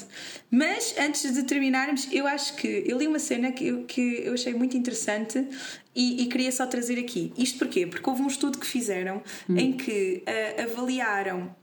Mas 0.50 0.94
antes 0.98 1.30
de 1.34 1.42
terminarmos, 1.42 2.08
eu 2.10 2.26
acho 2.26 2.56
que 2.56 2.84
eu 2.86 2.96
li 2.96 3.06
uma 3.06 3.18
cena 3.18 3.52
que 3.52 3.66
eu, 3.66 3.84
que 3.84 4.22
eu 4.24 4.32
achei 4.32 4.54
muito 4.54 4.76
interessante 4.76 5.46
e, 5.94 6.22
e 6.22 6.26
queria 6.26 6.50
só 6.50 6.66
trazer 6.66 6.98
aqui. 6.98 7.32
Isto 7.36 7.58
porquê? 7.58 7.86
Porque 7.86 8.08
houve 8.08 8.22
um 8.22 8.26
estudo 8.28 8.58
que 8.58 8.66
fizeram 8.66 9.22
em 9.50 9.72
que 9.74 10.22
ah, 10.26 10.62
avaliaram. 10.62 11.54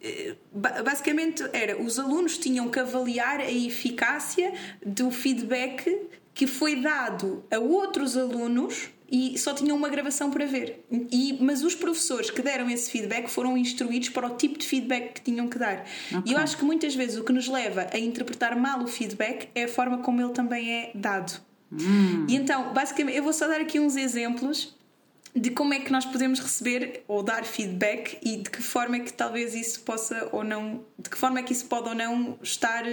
eh, 0.00 0.34
ba- 0.52 0.82
Basicamente 0.84 1.42
era 1.52 1.80
os 1.82 1.98
alunos 1.98 2.38
tinham 2.38 2.68
que 2.68 2.78
avaliar 2.78 3.40
a 3.40 3.50
eficácia 3.50 4.52
do 4.86 5.10
feedback 5.10 5.98
que 6.32 6.46
foi 6.46 6.76
dado 6.76 7.44
a 7.50 7.58
outros 7.58 8.16
alunos 8.16 8.88
e 9.10 9.36
só 9.38 9.52
tinham 9.52 9.76
uma 9.76 9.88
gravação 9.88 10.30
para 10.30 10.46
ver. 10.46 10.84
E, 11.10 11.36
mas 11.40 11.64
os 11.64 11.74
professores 11.74 12.30
que 12.30 12.40
deram 12.40 12.70
esse 12.70 12.90
feedback 12.90 13.28
foram 13.28 13.56
instruídos 13.58 14.08
para 14.08 14.26
o 14.26 14.36
tipo 14.36 14.58
de 14.58 14.66
feedback 14.66 15.14
que 15.14 15.20
tinham 15.22 15.48
que 15.48 15.58
dar. 15.58 15.84
E 16.24 16.32
eu 16.32 16.38
acho 16.38 16.56
que 16.56 16.64
muitas 16.64 16.94
vezes 16.94 17.18
o 17.18 17.24
que 17.24 17.32
nos 17.32 17.48
leva 17.48 17.88
a 17.92 17.98
interpretar 17.98 18.56
mal 18.56 18.80
o 18.82 18.86
feedback 18.86 19.48
é 19.54 19.64
a 19.64 19.68
forma 19.68 19.98
como 19.98 20.20
ele 20.20 20.32
também 20.32 20.72
é 20.72 20.90
dado. 20.94 21.40
E 22.28 22.36
então, 22.36 22.72
basicamente, 22.72 23.16
eu 23.16 23.22
vou 23.22 23.32
só 23.32 23.48
dar 23.48 23.60
aqui 23.60 23.80
uns 23.80 23.96
exemplos 23.96 24.74
de 25.34 25.50
como 25.50 25.72
é 25.74 25.78
que 25.78 25.92
nós 25.92 26.04
podemos 26.04 26.40
receber 26.40 27.04
ou 27.06 27.22
dar 27.22 27.44
feedback 27.44 28.18
e 28.22 28.38
de 28.38 28.50
que 28.50 28.62
forma 28.62 28.96
é 28.96 29.00
que 29.00 29.12
talvez 29.12 29.54
isso 29.54 29.80
possa 29.82 30.28
ou 30.32 30.42
não, 30.42 30.84
de 30.98 31.08
que 31.08 31.16
forma 31.16 31.38
é 31.38 31.42
que 31.42 31.52
isso 31.52 31.66
pode 31.66 31.88
ou 31.88 31.94
não 31.94 32.36
estar 32.42 32.84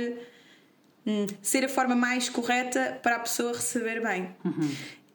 hum, 1.06 1.25
ser 1.41 1.65
a 1.65 1.69
forma 1.69 1.95
mais 1.95 2.30
correta 2.30 2.99
para 3.01 3.15
a 3.15 3.19
pessoa 3.19 3.53
receber 3.53 4.01
bem. 4.01 4.36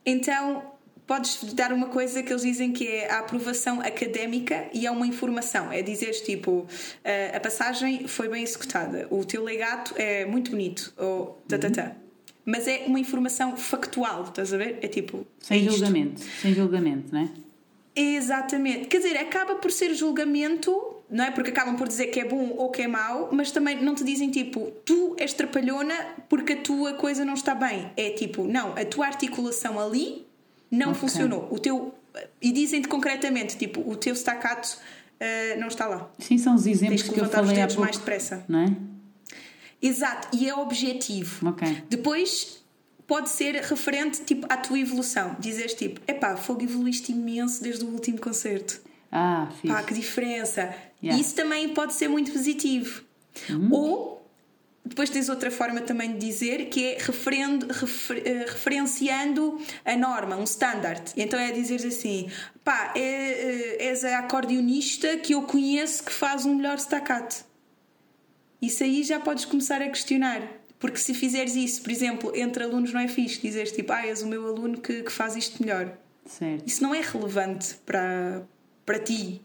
Então, 0.04 0.71
podes 1.12 1.52
dar 1.52 1.74
uma 1.74 1.88
coisa 1.88 2.22
que 2.22 2.32
eles 2.32 2.40
dizem 2.40 2.72
que 2.72 2.88
é 2.88 3.10
a 3.10 3.18
aprovação 3.18 3.82
académica 3.82 4.64
e 4.72 4.86
é 4.86 4.90
uma 4.90 5.06
informação. 5.06 5.70
É 5.70 5.82
dizeres 5.82 6.22
tipo, 6.22 6.66
"Ah, 7.04 7.36
a 7.36 7.40
passagem 7.40 8.08
foi 8.08 8.30
bem 8.30 8.42
executada, 8.42 9.06
o 9.10 9.22
teu 9.22 9.44
legato 9.44 9.92
é 9.98 10.24
muito 10.24 10.52
bonito, 10.52 10.90
ou 10.96 11.42
tá, 11.46 11.58
tá, 11.58 11.70
tá. 11.70 11.92
Mas 12.46 12.66
é 12.66 12.84
uma 12.86 12.98
informação 12.98 13.56
factual, 13.58 14.24
estás 14.24 14.54
a 14.54 14.56
ver? 14.56 14.78
É 14.80 14.88
tipo. 14.88 15.26
Sem 15.38 15.66
é 15.66 15.70
julgamento, 15.70 16.22
sem 16.40 16.54
julgamento, 16.54 17.12
não 17.12 17.20
é? 17.20 17.28
Exatamente. 17.94 18.86
Quer 18.88 18.96
dizer, 19.02 19.18
acaba 19.18 19.56
por 19.56 19.70
ser 19.70 19.94
julgamento, 19.94 20.72
não 21.10 21.24
é? 21.26 21.30
Porque 21.30 21.50
acabam 21.50 21.76
por 21.76 21.86
dizer 21.86 22.06
que 22.06 22.20
é 22.20 22.24
bom 22.24 22.54
ou 22.56 22.70
que 22.70 22.80
é 22.80 22.88
mau, 22.88 23.28
mas 23.30 23.52
também 23.52 23.82
não 23.82 23.94
te 23.94 24.02
dizem 24.02 24.30
tipo, 24.30 24.72
tu 24.82 25.14
és 25.18 25.34
trapalhona 25.34 25.94
porque 26.26 26.54
a 26.54 26.56
tua 26.56 26.94
coisa 26.94 27.22
não 27.22 27.34
está 27.34 27.54
bem. 27.54 27.92
É 27.98 28.10
tipo, 28.10 28.44
não, 28.44 28.72
a 28.72 28.84
tua 28.86 29.06
articulação 29.06 29.78
ali 29.78 30.31
não 30.72 30.88
Ok. 30.90 31.00
funcionou. 31.02 31.46
O 31.52 31.58
teu. 31.58 31.94
E 32.40 32.50
dizem-te 32.50 32.88
concretamente, 32.88 33.56
tipo, 33.56 33.88
o 33.88 33.94
teu 33.94 34.14
staccato 34.14 34.76
ah, 35.20 35.56
não 35.58 35.68
está 35.68 35.86
lá. 35.86 36.10
Sim, 36.18 36.36
são 36.38 36.54
os 36.56 36.66
exemplos 36.66 37.00
Tens 37.00 37.08
que 37.08 37.14
que 37.14 37.20
eu 37.20 37.24
levantar 37.24 37.42
os 37.42 37.46
falei 37.48 37.62
há 37.62 37.66
dedos 37.66 37.76
pouco, 37.76 37.86
mais 37.86 37.96
depressa. 37.96 38.44
não 38.48 38.58
é? 38.58 38.76
Exato, 39.80 40.28
e 40.36 40.48
é 40.48 40.54
objetivo. 40.54 41.48
Ok. 41.48 41.84
Depois 41.88 42.62
pode 43.06 43.28
ser 43.30 43.54
referente 43.56 44.22
tipo, 44.22 44.46
à 44.48 44.56
tua 44.56 44.78
evolução. 44.78 45.36
Dizes 45.38 45.74
tipo, 45.74 46.00
epá, 46.06 46.36
fogo 46.36 46.62
evoluíste 46.62 47.12
imenso 47.12 47.62
desde 47.62 47.84
o 47.84 47.88
último 47.88 48.18
concerto. 48.20 48.80
Ah, 49.10 49.48
fixe. 49.60 49.66
Pá, 49.74 49.82
que 49.82 49.92
diferença. 49.94 50.74
Yeah. 51.02 51.20
Isso 51.20 51.34
também 51.34 51.68
pode 51.70 51.94
ser 51.94 52.08
muito 52.08 52.32
positivo. 52.32 53.02
Ou 53.70 54.21
depois 54.84 55.08
tens 55.10 55.28
outra 55.28 55.50
forma 55.50 55.80
também 55.80 56.12
de 56.12 56.18
dizer 56.18 56.66
que 56.66 56.84
é 56.84 56.98
referendo, 56.98 57.66
refer- 57.72 58.22
eh, 58.26 58.44
referenciando 58.48 59.60
a 59.84 59.96
norma, 59.96 60.36
um 60.36 60.44
standard. 60.44 61.12
Então 61.16 61.38
é 61.38 61.52
dizer 61.52 61.86
assim: 61.86 62.28
pá, 62.64 62.92
é, 62.96 63.00
eh, 63.00 63.76
és 63.88 64.04
a 64.04 64.18
acordeonista 64.18 65.16
que 65.18 65.34
eu 65.34 65.42
conheço 65.42 66.02
que 66.04 66.12
faz 66.12 66.44
um 66.44 66.54
melhor 66.56 66.76
staccato. 66.78 67.44
Isso 68.60 68.82
aí 68.82 69.02
já 69.02 69.18
podes 69.20 69.44
começar 69.44 69.80
a 69.82 69.88
questionar. 69.88 70.42
Porque 70.78 70.98
se 70.98 71.14
fizeres 71.14 71.54
isso, 71.54 71.80
por 71.80 71.92
exemplo, 71.92 72.32
entre 72.34 72.64
alunos 72.64 72.92
não 72.92 73.00
é 73.00 73.06
fixe, 73.06 73.40
dizeres 73.40 73.70
tipo, 73.70 73.92
ah, 73.92 74.04
és 74.04 74.20
o 74.22 74.26
meu 74.26 74.44
aluno 74.48 74.80
que, 74.80 75.02
que 75.04 75.12
faz 75.12 75.36
isto 75.36 75.62
melhor. 75.62 75.96
Certo. 76.26 76.64
Isso 76.66 76.82
não 76.82 76.92
é 76.92 77.00
relevante 77.00 77.76
para, 77.86 78.42
para 78.84 78.98
ti. 78.98 79.40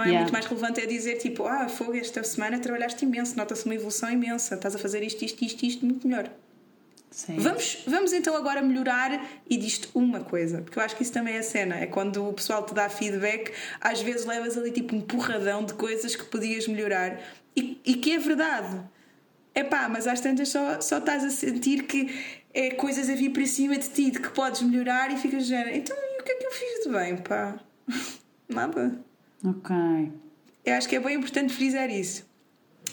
Não 0.00 0.06
é 0.06 0.08
Yeah. 0.08 0.20
muito 0.22 0.32
mais 0.32 0.46
relevante 0.46 0.80
é 0.80 0.86
dizer 0.86 1.16
tipo, 1.18 1.44
ah, 1.46 1.68
fogo, 1.68 1.94
esta 1.94 2.22
semana 2.24 2.58
trabalhaste 2.58 3.04
imenso, 3.04 3.36
nota-se 3.36 3.64
uma 3.66 3.74
evolução 3.74 4.10
imensa, 4.10 4.54
estás 4.54 4.74
a 4.74 4.78
fazer 4.78 5.02
isto, 5.02 5.22
isto, 5.24 5.44
isto, 5.44 5.62
isto 5.66 5.84
muito 5.86 6.06
melhor. 6.08 6.30
certo. 7.10 7.42
Vamos, 7.42 7.82
vamos 7.86 8.12
então 8.12 8.34
agora 8.36 8.62
melhorar 8.62 9.24
e 9.48 9.56
disto 9.56 9.90
uma 9.94 10.20
coisa, 10.20 10.62
porque 10.62 10.78
eu 10.78 10.82
acho 10.82 10.96
que 10.96 11.02
isso 11.02 11.12
também 11.12 11.34
é 11.34 11.38
a 11.38 11.42
cena, 11.42 11.76
é 11.76 11.86
quando 11.86 12.26
o 12.28 12.32
pessoal 12.32 12.64
te 12.64 12.72
dá 12.72 12.88
feedback, 12.88 13.52
às 13.80 14.00
vezes 14.00 14.24
levas 14.24 14.56
ali 14.56 14.70
tipo 14.70 14.94
um 14.96 15.00
porradão 15.00 15.64
de 15.64 15.74
coisas 15.74 16.16
que 16.16 16.24
podias 16.24 16.66
melhorar 16.66 17.20
e, 17.54 17.78
e 17.84 17.94
que 17.94 18.12
é 18.12 18.18
verdade. 18.18 18.80
É 19.54 19.62
pá, 19.64 19.88
mas 19.88 20.06
às 20.06 20.20
tantas 20.20 20.48
só, 20.48 20.80
só 20.80 20.98
estás 20.98 21.24
a 21.24 21.30
sentir 21.30 21.82
que 21.82 22.08
é 22.54 22.70
coisas 22.70 23.10
a 23.10 23.14
vir 23.14 23.30
para 23.30 23.44
cima 23.46 23.76
de 23.76 23.88
ti, 23.90 24.10
de 24.12 24.20
que 24.20 24.30
podes 24.30 24.62
melhorar 24.62 25.12
e 25.12 25.16
ficas 25.16 25.42
de 25.42 25.48
género, 25.50 25.76
então 25.76 25.96
e 25.96 26.20
o 26.20 26.24
que 26.24 26.32
é 26.32 26.34
que 26.36 26.46
eu 26.46 26.52
fiz 26.52 26.84
de 26.84 26.90
bem, 26.90 27.16
pá? 27.18 27.58
Nada. 28.48 29.09
Ok. 29.44 29.74
Eu 30.64 30.74
acho 30.74 30.88
que 30.88 30.96
é 30.96 31.00
bem 31.00 31.16
importante 31.16 31.52
frisar 31.52 31.90
isso. 31.90 32.28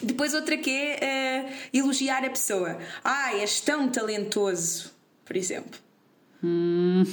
Depois 0.02 0.34
outra 0.34 0.58
que 0.58 0.70
é 0.70 1.04
eh, 1.04 1.54
elogiar 1.74 2.24
a 2.24 2.30
pessoa. 2.30 2.78
Ah, 3.04 3.34
és 3.36 3.60
tão 3.62 3.90
talentoso, 3.90 4.94
por 5.26 5.36
exemplo. 5.36 5.80
Hum. 6.44 7.04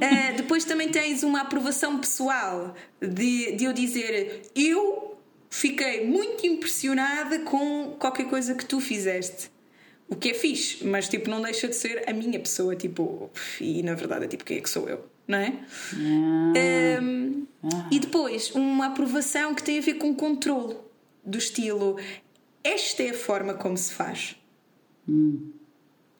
Eh, 0.00 0.32
depois 0.36 0.64
também 0.64 0.90
tens 0.90 1.22
uma 1.22 1.40
aprovação 1.40 1.98
pessoal 1.98 2.74
de, 3.00 3.52
de 3.52 3.64
eu 3.64 3.72
dizer 3.72 4.42
eu 4.54 5.16
fiquei 5.48 6.06
muito 6.06 6.46
impressionada 6.46 7.38
com 7.40 7.96
qualquer 7.98 8.28
coisa 8.28 8.54
que 8.54 8.64
tu 8.64 8.80
fizeste. 8.80 9.50
O 10.08 10.14
que 10.14 10.30
é 10.30 10.34
fixe, 10.34 10.86
mas 10.86 11.08
tipo, 11.08 11.28
não 11.30 11.40
deixa 11.40 11.66
de 11.66 11.74
ser 11.74 12.08
a 12.08 12.12
minha 12.12 12.38
pessoa, 12.38 12.76
tipo, 12.76 13.30
e 13.60 13.82
na 13.82 13.94
verdade 13.94 14.26
é 14.26 14.28
tipo, 14.28 14.44
quem 14.44 14.58
é 14.58 14.60
que 14.60 14.70
sou 14.70 14.88
eu, 14.88 15.04
não 15.26 15.38
é? 15.38 15.54
Ah, 15.94 17.00
Um, 17.02 17.46
E 17.90 17.98
depois, 17.98 18.50
uma 18.54 18.86
aprovação 18.86 19.54
que 19.54 19.62
tem 19.62 19.78
a 19.78 19.82
ver 19.82 19.94
com 19.94 20.14
controle 20.14 20.76
do 21.24 21.38
estilo. 21.38 21.98
Esta 22.62 23.02
é 23.02 23.10
a 23.10 23.14
forma 23.14 23.54
como 23.54 23.76
se 23.76 23.92
faz. 23.92 24.36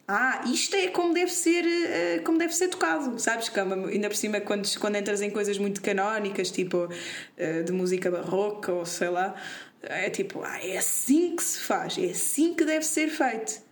Ah, 0.08 0.44
isto 0.46 0.76
é 0.76 0.86
como 0.88 1.12
deve 1.12 1.32
ser, 1.32 1.64
eh, 1.66 2.20
como 2.24 2.38
deve 2.38 2.54
ser 2.54 2.68
tocado, 2.68 3.18
sabes? 3.18 3.48
Que 3.48 3.58
é 3.58 3.62
ainda 3.62 4.08
por 4.08 4.14
cima, 4.16 4.40
quando, 4.40 4.68
quando 4.78 4.94
entras 4.94 5.20
em 5.20 5.30
coisas 5.30 5.58
muito 5.58 5.82
canónicas, 5.82 6.50
tipo 6.52 6.88
eh, 7.36 7.62
de 7.62 7.72
música 7.72 8.08
barroca 8.08 8.72
ou 8.72 8.86
sei 8.86 9.08
lá, 9.08 9.34
é 9.82 10.08
tipo, 10.08 10.42
ah, 10.44 10.64
é 10.64 10.76
assim 10.78 11.34
que 11.34 11.42
se 11.42 11.58
faz, 11.58 11.98
é 11.98 12.06
assim 12.10 12.54
que 12.54 12.64
deve 12.64 12.84
ser 12.84 13.08
feito. 13.08 13.65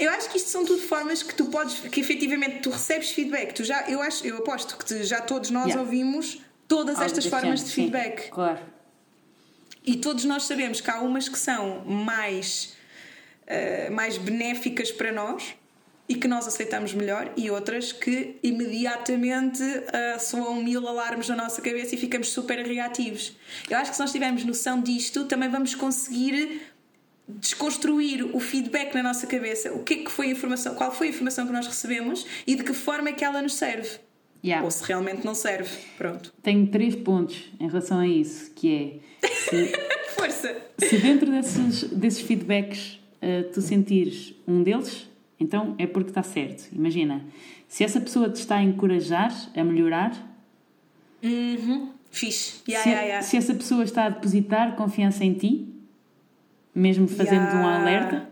Eu 0.00 0.10
acho 0.10 0.30
que 0.30 0.38
isto 0.38 0.48
são 0.48 0.64
tudo 0.64 0.80
formas 0.82 1.22
que 1.22 1.34
tu 1.34 1.44
podes, 1.46 1.78
que 1.92 2.00
efetivamente 2.00 2.60
tu 2.60 2.70
recebes 2.70 3.10
feedback. 3.10 3.52
Tu 3.52 3.64
já, 3.64 3.82
eu 3.88 4.00
acho, 4.00 4.26
eu 4.26 4.38
aposto 4.38 4.76
que 4.78 4.84
te- 4.84 5.04
já 5.04 5.20
todos 5.20 5.50
nós 5.50 5.66
Yeah. 5.66 5.82
ouvimos 5.82 6.40
todas 6.66 6.98
estas 7.00 7.26
formas 7.26 7.60
de 7.62 7.68
sim, 7.68 7.74
feedback. 7.82 8.30
Claro. 8.30 8.58
E 9.84 9.96
todos 9.96 10.24
nós 10.24 10.44
sabemos 10.44 10.80
que 10.80 10.90
há 10.90 11.00
umas 11.00 11.28
que 11.28 11.38
são 11.38 11.84
mais, 11.84 12.74
eh, 13.46 13.90
mais 13.90 14.16
benéficas 14.18 14.90
para 14.92 15.12
nós 15.12 15.54
e 16.08 16.14
que 16.16 16.26
nós 16.26 16.46
aceitamos 16.46 16.92
melhor, 16.92 17.32
e 17.36 17.50
outras 17.50 17.92
que 17.92 18.36
imediatamente 18.42 19.62
eh, 19.92 20.18
soam 20.18 20.56
mil 20.62 20.86
alarmes 20.88 21.28
na 21.28 21.36
nossa 21.36 21.62
cabeça 21.62 21.94
e 21.94 21.98
ficamos 21.98 22.30
super 22.30 22.58
reativos. 22.66 23.32
Eu 23.68 23.78
acho 23.78 23.90
que 23.90 23.96
se 23.96 24.02
nós 24.02 24.10
tivermos 24.12 24.44
noção 24.44 24.80
disto, 24.80 25.24
também 25.26 25.48
vamos 25.48 25.74
conseguir 25.74 26.62
desconstruir 27.38 28.34
o 28.34 28.40
feedback 28.40 28.94
na 28.94 29.02
nossa 29.02 29.26
cabeça, 29.26 29.72
o 29.72 29.82
que 29.82 29.94
é 29.94 29.96
que 29.98 30.10
foi 30.10 30.28
a 30.28 30.30
informação, 30.30 30.74
qual 30.74 30.92
foi 30.92 31.08
a 31.08 31.10
informação 31.10 31.46
que 31.46 31.52
nós 31.52 31.66
recebemos 31.66 32.26
e 32.46 32.54
de 32.54 32.64
que 32.64 32.72
forma 32.72 33.08
é 33.10 33.12
que 33.12 33.24
ela 33.24 33.40
nos 33.42 33.54
serve. 33.54 33.88
Yeah. 34.42 34.64
Ou 34.64 34.70
se 34.70 34.82
realmente 34.84 35.24
não 35.24 35.34
serve. 35.34 35.70
Pronto. 35.98 36.32
Tenho 36.42 36.66
três 36.68 36.94
pontos 36.94 37.50
em 37.60 37.68
relação 37.68 37.98
a 37.98 38.06
isso, 38.06 38.50
que 38.52 39.00
é 39.22 39.28
se, 39.28 39.72
Força! 40.16 40.56
se 40.78 40.98
dentro 40.98 41.30
desses, 41.30 41.84
desses 41.84 42.20
feedbacks 42.22 42.98
uh, 43.22 43.50
tu 43.52 43.60
sentires 43.60 44.34
um 44.48 44.62
deles, 44.62 45.08
então 45.38 45.74
é 45.78 45.86
porque 45.86 46.10
está 46.10 46.22
certo. 46.22 46.68
Imagina, 46.72 47.24
se 47.68 47.84
essa 47.84 48.00
pessoa 48.00 48.30
te 48.30 48.36
está 48.36 48.56
a 48.56 48.62
encorajar 48.62 49.32
a 49.54 49.62
melhorar, 49.62 50.30
Uhum. 51.22 51.90
Fixe. 52.10 52.62
Yeah, 52.68 52.82
se, 52.82 52.88
yeah, 52.88 53.06
yeah. 53.06 53.22
se 53.22 53.36
essa 53.36 53.54
pessoa 53.54 53.84
está 53.84 54.06
a 54.06 54.08
depositar 54.08 54.74
confiança 54.74 55.24
em 55.24 55.34
ti, 55.34 55.69
mesmo 56.74 57.08
fazendo 57.08 57.42
um 57.56 57.60
Yeah. 57.60 57.80
alerta, 57.80 58.30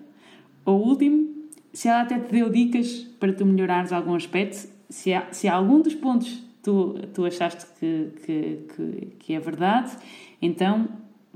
ou 0.65 0.81
último, 0.87 1.29
se 1.73 1.89
ela 1.89 2.03
até 2.03 2.19
te 2.19 2.33
deu 2.33 2.49
dicas 2.51 3.07
para 3.19 3.33
tu 3.33 3.45
melhorares 3.47 3.93
algum 3.93 4.15
aspecto, 4.15 4.69
se, 4.89 5.13
há, 5.13 5.33
se 5.33 5.49
há 5.49 5.55
algum 5.55 5.81
dos 5.81 5.95
pontos 5.95 6.43
tu, 6.63 6.95
tu 7.15 7.25
achaste 7.25 7.67
que, 7.79 8.11
que, 8.25 8.59
que, 8.75 9.07
que 9.19 9.35
é 9.35 9.41
verdade, 9.41 9.93
então 10.41 10.89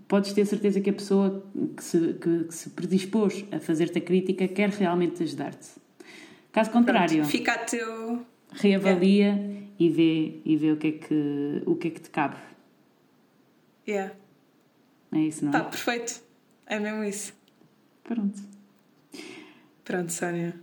podes 0.09 0.33
ter 0.33 0.45
certeza 0.45 0.81
que 0.81 0.91
a 0.91 0.93
pessoa 0.93 1.45
que 1.77 1.83
se, 1.83 2.15
que, 2.15 2.45
que 2.45 2.55
se 2.55 2.71
predispôs 2.71 3.45
a 3.51 3.59
fazer-te 3.59 3.99
a 3.99 4.01
crítica 4.01 4.47
quer 4.49 4.69
realmente 4.71 5.23
ajudar-te. 5.23 5.71
Caso 6.53 6.71
contrário, 6.71 7.17
Pronto. 7.17 7.31
Fica 7.31 7.53
a 7.53 7.59
teu. 7.59 8.21
reavalia 8.53 9.63
e 9.79 9.89
vê, 9.89 10.41
e 10.45 10.57
vê 10.57 10.73
o, 10.73 10.77
que 10.77 10.87
é 10.89 10.93
que, 10.93 11.63
o 11.65 11.75
que 11.77 11.89
é 11.89 11.91
que 11.91 12.01
te 12.01 12.11
cabe. 12.11 12.37
Yeah. 13.89 14.13
É 15.13 15.19
isso, 15.19 15.45
não 15.45 15.51
é? 15.51 15.59
Tá, 15.59 15.65
perfeito. 15.65 16.23
É 16.73 16.79
mesmo 16.81 17.05
isso. 17.05 17.35
Pronto. 18.03 18.41
Pronto, 19.85 20.11
Sónia. 20.11 20.55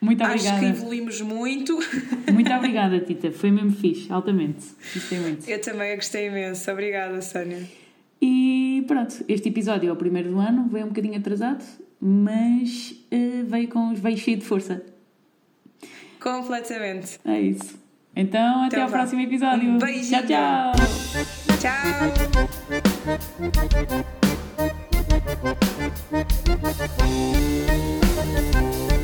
Muito 0.00 0.20
Acho 0.22 0.32
obrigada. 0.34 0.58
que 0.58 0.66
evoluímos 0.66 1.20
muito. 1.20 1.78
Muito 2.32 2.52
obrigada, 2.52 2.98
Tita. 2.98 3.30
Foi 3.30 3.52
mesmo 3.52 3.70
fixe, 3.70 4.12
altamente. 4.12 4.66
Gostei 4.92 5.20
muito. 5.20 5.48
Eu 5.48 5.60
também 5.60 5.94
gostei 5.94 6.26
imenso. 6.26 6.68
Obrigada, 6.72 7.22
Sónia. 7.22 7.62
E 8.20 8.84
pronto, 8.88 9.24
este 9.28 9.48
episódio 9.48 9.88
é 9.88 9.92
o 9.92 9.96
primeiro 9.96 10.30
do 10.30 10.40
ano, 10.40 10.68
veio 10.68 10.86
um 10.86 10.88
bocadinho 10.88 11.16
atrasado, 11.16 11.64
mas 12.00 12.96
eh, 13.12 13.44
veio 13.46 13.68
com 13.68 13.94
veio 13.94 14.18
cheio 14.18 14.36
de 14.38 14.44
força. 14.44 14.82
Completamente. 16.20 17.20
É 17.24 17.40
isso. 17.40 17.78
Então, 18.16 18.64
até 18.64 18.76
Então 18.76 18.82
ao 18.82 18.88
vá. 18.88 18.98
próximo 18.98 19.20
episódio. 19.22 19.70
Um 19.70 19.78
beijinho. 19.78 20.26
Tchau, 20.26 20.72
tchau. 20.72 20.72
Tchau! 24.00 24.23
Thank 26.64 27.02
you. 28.92 29.03